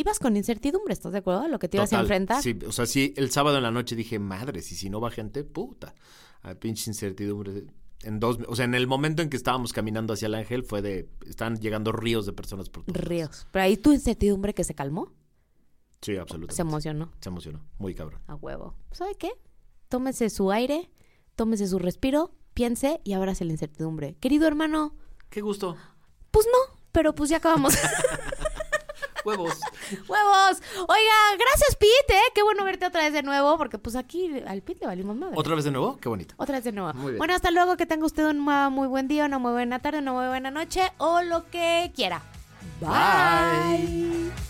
ibas 0.00 0.18
con 0.18 0.36
incertidumbre, 0.36 0.92
¿estás 0.92 1.12
de 1.12 1.18
acuerdo? 1.18 1.42
A 1.42 1.48
lo 1.48 1.58
que 1.58 1.68
te 1.68 1.76
ibas 1.76 1.92
a 1.92 2.00
enfrentar. 2.00 2.42
Sí, 2.42 2.58
o 2.66 2.72
sea, 2.72 2.86
sí, 2.86 3.14
el 3.16 3.30
sábado 3.30 3.56
en 3.56 3.62
la 3.62 3.70
noche 3.70 3.94
dije, 3.96 4.18
madre, 4.18 4.62
si 4.62 4.74
si 4.74 4.90
no 4.90 5.00
va 5.00 5.10
gente, 5.10 5.44
puta. 5.44 5.94
A 6.42 6.54
pinche 6.54 6.90
incertidumbre. 6.90 7.64
En 8.02 8.18
dos, 8.18 8.38
o 8.48 8.56
sea, 8.56 8.64
en 8.64 8.74
el 8.74 8.86
momento 8.86 9.20
en 9.22 9.28
que 9.28 9.36
estábamos 9.36 9.72
caminando 9.74 10.14
hacia 10.14 10.26
el 10.26 10.34
ángel 10.34 10.64
fue 10.64 10.80
de, 10.80 11.08
estaban 11.26 11.58
llegando 11.60 11.92
ríos 11.92 12.24
de 12.24 12.32
personas 12.32 12.70
por 12.70 12.84
todos 12.84 12.96
lados. 12.96 13.08
Ríos. 13.08 13.46
Pero 13.52 13.62
ahí 13.64 13.76
tu 13.76 13.92
incertidumbre 13.92 14.54
que 14.54 14.64
se 14.64 14.74
calmó, 14.74 15.12
Sí, 16.00 16.16
absolutamente. 16.16 16.54
se 16.56 16.62
emocionó. 16.62 17.12
Se 17.20 17.28
emocionó. 17.28 17.60
Muy 17.78 17.94
cabrón. 17.94 18.22
A 18.26 18.34
huevo. 18.36 18.74
¿Sabe 18.90 19.14
qué? 19.16 19.30
Tómese 19.90 20.30
su 20.30 20.50
aire, 20.50 20.88
tómese 21.36 21.66
su 21.66 21.78
respiro, 21.78 22.32
piense 22.54 23.02
y 23.04 23.12
abrace 23.12 23.44
la 23.44 23.52
incertidumbre. 23.52 24.14
Querido 24.18 24.46
hermano, 24.46 24.94
Qué 25.28 25.42
gusto. 25.42 25.76
pues 26.30 26.46
no, 26.46 26.78
pero 26.92 27.14
pues 27.14 27.28
ya 27.28 27.36
acabamos. 27.36 27.74
Huevos. 29.24 29.58
¡Huevos! 30.08 30.62
Oiga, 30.88 31.36
gracias, 31.38 31.76
Pete, 31.76 32.14
¿eh? 32.14 32.32
Qué 32.34 32.42
bueno 32.42 32.64
verte 32.64 32.86
otra 32.86 33.02
vez 33.02 33.12
de 33.12 33.22
nuevo, 33.22 33.56
porque 33.58 33.78
pues 33.78 33.96
aquí 33.96 34.40
al 34.46 34.62
Pete 34.62 34.80
le 34.80 34.86
valimos 34.86 35.16
madre. 35.16 35.34
¿Otra 35.36 35.54
vez 35.54 35.64
de 35.64 35.70
nuevo? 35.70 35.98
Qué 36.00 36.08
bonito. 36.08 36.34
Otra 36.36 36.56
vez 36.56 36.64
de 36.64 36.72
nuevo. 36.72 36.92
Muy 36.94 37.12
bien. 37.12 37.18
Bueno, 37.18 37.34
hasta 37.34 37.50
luego. 37.50 37.76
Que 37.76 37.86
tenga 37.86 38.06
usted 38.06 38.26
un 38.26 38.38
muy 38.38 38.88
buen 38.88 39.08
día, 39.08 39.26
una 39.26 39.38
muy 39.38 39.52
buena 39.52 39.78
tarde, 39.78 39.98
una 39.98 40.12
muy 40.12 40.26
buena 40.26 40.50
noche 40.50 40.92
o 40.98 41.22
lo 41.22 41.48
que 41.50 41.92
quiera. 41.94 42.22
Bye. 42.80 44.49